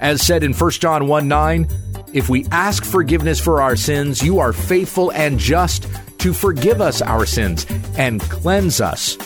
As 0.00 0.22
said 0.22 0.42
in 0.42 0.54
1 0.54 0.70
John 0.70 1.06
1 1.06 1.28
9, 1.28 1.68
if 2.12 2.28
we 2.28 2.46
ask 2.50 2.84
forgiveness 2.84 3.40
for 3.40 3.60
our 3.60 3.76
sins, 3.76 4.22
you 4.22 4.38
are 4.38 4.52
faithful 4.52 5.12
and 5.12 5.38
just 5.38 5.86
to 6.18 6.32
forgive 6.32 6.80
us 6.80 7.02
our 7.02 7.26
sins 7.26 7.66
and 7.96 8.20
cleanse 8.22 8.80
us 8.80 9.16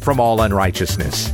from 0.00 0.20
all 0.20 0.40
unrighteousness. 0.42 1.32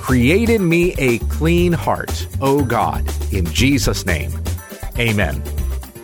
Create 0.00 0.48
in 0.48 0.68
me 0.68 0.94
a 0.98 1.18
clean 1.18 1.72
heart, 1.72 2.26
O 2.40 2.64
God, 2.64 3.04
in 3.32 3.44
Jesus' 3.46 4.06
name. 4.06 4.32
Amen. 4.98 5.42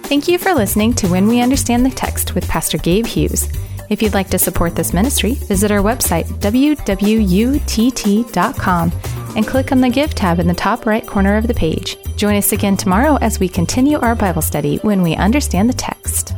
Thank 0.05 0.29
you 0.29 0.39
for 0.39 0.53
listening 0.55 0.93
to 0.95 1.07
When 1.09 1.29
We 1.29 1.41
Understand 1.41 1.87
the 1.87 1.91
Text 1.91 2.35
with 2.35 2.49
Pastor 2.49 2.79
Gabe 2.79 3.07
Hughes. 3.07 3.49
If 3.89 4.03
you'd 4.03 4.15
like 4.15 4.31
to 4.31 4.39
support 4.39 4.75
this 4.75 4.93
ministry, 4.93 5.35
visit 5.35 5.71
our 5.71 5.79
website, 5.79 6.25
wwutt.com, 6.41 7.33
and 9.37 9.47
click 9.47 9.73
on 9.73 9.81
the 9.81 9.89
Give 9.89 10.15
tab 10.15 10.39
in 10.39 10.47
the 10.47 10.55
top 10.55 10.87
right 10.87 11.07
corner 11.07 11.37
of 11.37 11.47
the 11.47 11.55
page. 11.55 11.97
Join 12.17 12.37
us 12.37 12.53
again 12.53 12.77
tomorrow 12.77 13.17
as 13.17 13.41
we 13.41 13.49
continue 13.49 13.99
our 13.99 14.15
Bible 14.15 14.43
study 14.43 14.77
when 14.79 15.03
we 15.03 15.15
understand 15.17 15.69
the 15.69 15.75
text. 15.75 16.35